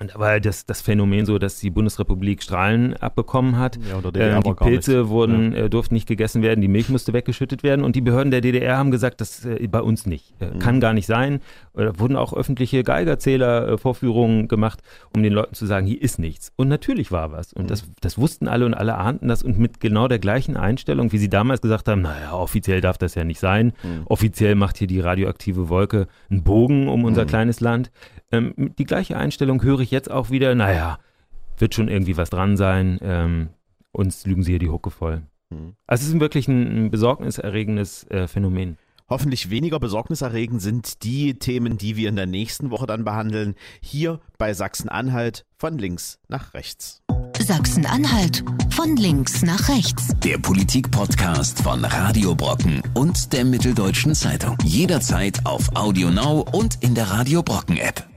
Und 0.00 0.12
da 0.12 0.18
war 0.18 0.40
das, 0.40 0.66
das 0.66 0.80
Phänomen 0.80 1.24
so, 1.24 1.38
dass 1.38 1.60
die 1.60 1.70
Bundesrepublik 1.70 2.42
Strahlen 2.42 2.94
abbekommen 2.96 3.58
hat. 3.58 3.78
Ja, 3.88 3.98
oder 3.98 4.10
DDR 4.10 4.38
äh, 4.38 4.42
die 4.42 4.54
Pilze 4.54 5.08
wurden, 5.08 5.52
ja. 5.52 5.64
äh, 5.64 5.70
durften 5.70 5.94
nicht 5.94 6.08
gegessen 6.08 6.42
werden, 6.42 6.60
die 6.60 6.68
Milch 6.68 6.88
musste 6.88 7.12
weggeschüttet 7.12 7.62
werden. 7.62 7.84
Und 7.84 7.94
die 7.94 8.00
Behörden 8.00 8.32
der 8.32 8.40
DDR 8.40 8.76
haben 8.76 8.90
gesagt, 8.90 9.20
das 9.20 9.44
äh, 9.44 9.66
bei 9.68 9.80
uns 9.80 10.04
nicht. 10.04 10.34
Äh, 10.40 10.46
mhm. 10.46 10.58
Kann 10.58 10.80
gar 10.80 10.94
nicht 10.94 11.06
sein. 11.06 11.40
Oder 11.74 11.98
wurden 11.98 12.16
auch 12.16 12.32
öffentliche 12.32 12.84
Geigerzähler-Vorführungen 12.84 14.46
gemacht, 14.48 14.80
um 15.14 15.22
den 15.22 15.32
Leuten 15.32 15.54
zu 15.54 15.66
sagen, 15.66 15.86
hier 15.86 16.00
ist 16.00 16.18
nichts. 16.18 16.52
Und 16.56 16.68
natürlich 16.68 17.10
war 17.10 17.32
was. 17.32 17.52
Und 17.52 17.64
mhm. 17.64 17.68
das, 17.68 17.84
das 18.00 18.16
wussten 18.16 18.46
alle 18.46 18.64
und 18.64 18.74
alle 18.74 18.96
ahnten 18.96 19.28
das. 19.28 19.42
Und 19.42 19.58
mit 19.58 19.80
genau 19.80 20.06
der 20.06 20.20
gleichen 20.20 20.56
Einstellung, 20.56 21.10
wie 21.12 21.18
sie 21.18 21.28
damals 21.28 21.60
gesagt 21.60 21.88
haben, 21.88 22.02
naja, 22.02 22.32
offiziell 22.32 22.80
darf 22.80 22.96
das 22.96 23.16
ja 23.16 23.24
nicht 23.24 23.40
sein. 23.40 23.72
Mhm. 23.82 24.02
Offiziell 24.06 24.54
macht 24.54 24.78
hier 24.78 24.86
die 24.86 25.00
radioaktive 25.00 25.68
Wolke 25.68 26.06
einen 26.30 26.44
Bogen 26.44 26.88
um 26.88 27.04
unser 27.04 27.24
mhm. 27.24 27.28
kleines 27.28 27.60
Land. 27.60 27.90
Ähm, 28.30 28.54
die 28.56 28.84
gleiche 28.84 29.16
Einstellung 29.16 29.62
höre 29.62 29.80
ich 29.80 29.90
jetzt 29.90 30.10
auch 30.10 30.30
wieder, 30.30 30.54
naja, 30.54 30.98
wird 31.58 31.74
schon 31.74 31.88
irgendwie 31.88 32.16
was 32.16 32.30
dran 32.30 32.56
sein, 32.56 32.98
ähm, 33.02 33.48
uns 33.92 34.26
lügen 34.26 34.42
sie 34.42 34.52
hier 34.52 34.58
die 34.58 34.70
Hucke 34.70 34.90
voll. 34.90 35.22
Mhm. 35.50 35.74
Also 35.86 36.02
es 36.02 36.14
ist 36.14 36.20
wirklich 36.20 36.48
ein, 36.48 36.86
ein 36.86 36.90
besorgniserregendes 36.90 38.08
äh, 38.10 38.26
Phänomen. 38.26 38.78
Hoffentlich 39.08 39.50
weniger 39.50 39.78
besorgniserregend 39.78 40.62
sind 40.62 41.02
die 41.02 41.38
Themen, 41.38 41.76
die 41.76 41.96
wir 41.96 42.08
in 42.08 42.16
der 42.16 42.26
nächsten 42.26 42.70
Woche 42.70 42.86
dann 42.86 43.04
behandeln, 43.04 43.54
hier 43.82 44.20
bei 44.38 44.54
Sachsen-Anhalt 44.54 45.44
von 45.58 45.76
links 45.76 46.18
nach 46.28 46.54
rechts. 46.54 47.02
Sachsen-Anhalt 47.38 48.42
von 48.70 48.96
links 48.96 49.42
nach 49.42 49.68
rechts. 49.68 50.08
Der 50.24 50.38
Politik-Podcast 50.38 51.60
von 51.60 51.84
Radio 51.84 52.34
Brocken 52.34 52.80
und 52.94 53.34
der 53.34 53.44
Mitteldeutschen 53.44 54.14
Zeitung. 54.14 54.56
Jederzeit 54.64 55.44
auf 55.44 55.68
Audio 55.74 56.10
Now 56.10 56.46
und 56.52 56.82
in 56.82 56.94
der 56.94 57.10
Radio 57.10 57.42
Brocken 57.42 57.76
App. 57.76 58.13